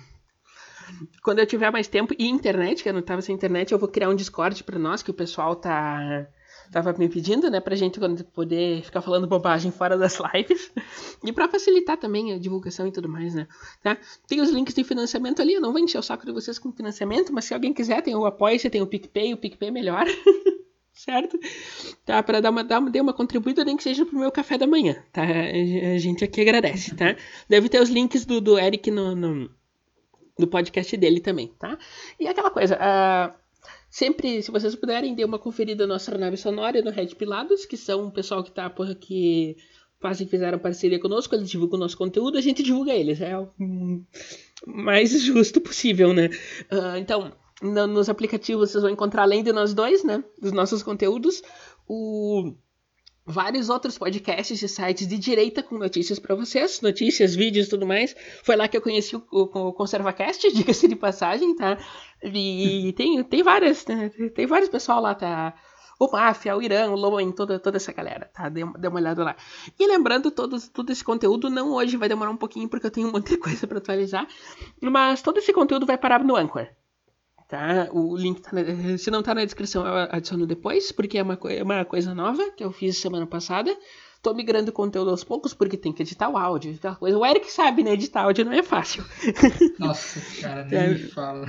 [1.25, 3.89] Quando eu tiver mais tempo e internet, que eu não tava sem internet, eu vou
[3.89, 6.29] criar um Discord para nós, que o pessoal tá
[6.73, 8.01] tava me pedindo, né, pra gente
[8.33, 10.73] poder ficar falando bobagem fora das lives
[11.23, 13.47] e para facilitar também a divulgação e tudo mais, né,
[13.83, 13.99] tá?
[14.27, 16.73] Tem os links de financiamento ali, eu não vou encher o saco de vocês com
[16.73, 19.73] financiamento, mas se alguém quiser, tem o apoio, você tem o PicPay, o PicPay é
[19.73, 20.07] melhor,
[20.95, 21.39] certo?
[22.07, 24.67] Tá, para dar uma, dar, dar uma contribuída, nem que seja pro meu café da
[24.67, 25.23] manhã, tá?
[25.23, 27.15] A gente aqui agradece, tá?
[27.49, 29.51] Deve ter os links do, do Eric no, no,
[30.39, 31.77] no podcast dele também, tá?
[32.19, 33.42] E aquela coisa, uh,
[33.93, 37.77] Sempre, se vocês puderem, dê uma conferida na nossa nave sonora no Red Pilados, que
[37.77, 39.55] são um pessoal que tá por aqui,
[40.01, 43.21] quase fizeram parceria conosco, eles divulgam o nosso conteúdo, a gente divulga eles.
[43.21, 43.51] É o
[44.67, 46.31] mais justo possível, né?
[46.73, 50.25] Uh, então, no, nos aplicativos vocês vão encontrar, além de nós dois, né?
[50.41, 51.43] Dos nossos conteúdos,
[51.87, 52.55] o
[53.25, 57.87] vários outros podcasts e sites de direita com notícias para vocês, notícias, vídeos e tudo
[57.87, 58.15] mais.
[58.43, 61.79] Foi lá que eu conheci o, o, ConservaCast, diga-se de passagem, tá?
[62.23, 64.11] E tem, tem várias, né?
[64.35, 65.55] tem vários pessoal lá, tá?
[65.99, 68.49] O Máfia, o Irã, o Loen, toda, toda essa galera, tá?
[68.49, 69.37] Dê, dê uma olhada lá.
[69.79, 73.09] E lembrando, todo, todo esse conteúdo, não hoje, vai demorar um pouquinho, porque eu tenho
[73.09, 74.27] um monte de coisa para atualizar,
[74.81, 76.67] mas todo esse conteúdo vai parar no Anchor.
[77.53, 77.91] Tá?
[77.93, 81.39] O link tá na, se não tá na descrição, eu adiciono depois, porque é uma,
[81.51, 83.77] é uma coisa nova que eu fiz semana passada.
[84.23, 87.19] Tô migrando o conteúdo aos poucos, porque tem que editar o áudio, aquela coisa.
[87.19, 87.93] O Eric sabe, né?
[87.93, 89.05] Editar áudio não é fácil.
[89.79, 90.99] Nossa, cara, nem é.
[91.09, 91.47] fala.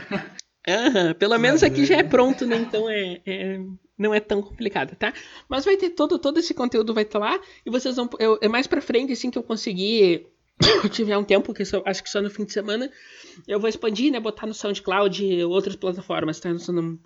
[0.67, 2.57] Uhum, pelo menos aqui já é pronto, né?
[2.57, 3.61] Então é, é,
[3.97, 5.13] não é tão complicado, tá?
[5.47, 8.09] Mas vai ter todo, todo esse conteúdo vai estar tá lá e vocês vão.
[8.19, 10.27] Eu, é mais pra frente, assim, que eu conseguir
[10.91, 12.91] tiver um tempo, que só, acho que só no fim de semana,
[13.47, 14.19] eu vou expandir, né?
[14.19, 16.49] Botar no SoundCloud e outras plataformas, tá?
[16.71, 16.99] Não,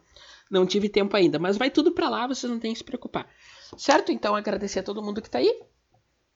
[0.50, 1.40] não tive tempo ainda.
[1.40, 3.28] Mas vai tudo para lá, vocês não tem que se preocupar.
[3.78, 4.12] Certo?
[4.12, 5.62] Então, agradecer a todo mundo que tá aí.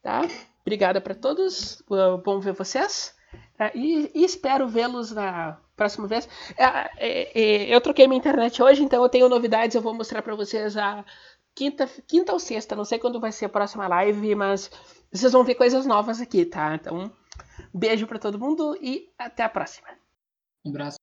[0.01, 0.27] Tá?
[0.61, 1.83] Obrigada para todos.
[2.23, 3.15] Bom ver vocês.
[3.57, 3.71] Tá?
[3.73, 6.27] E, e, espero vê-los na próxima vez.
[6.57, 6.65] É,
[6.97, 9.75] é, é, eu troquei minha internet hoje, então eu tenho novidades.
[9.75, 11.05] Eu vou mostrar para vocês a
[11.55, 12.75] quinta, quinta ou sexta.
[12.75, 14.69] Não sei quando vai ser a próxima live, mas
[15.11, 16.75] vocês vão ver coisas novas aqui, tá?
[16.75, 17.11] Então,
[17.73, 19.87] beijo para todo mundo e até a próxima.
[20.65, 21.00] Um abraço.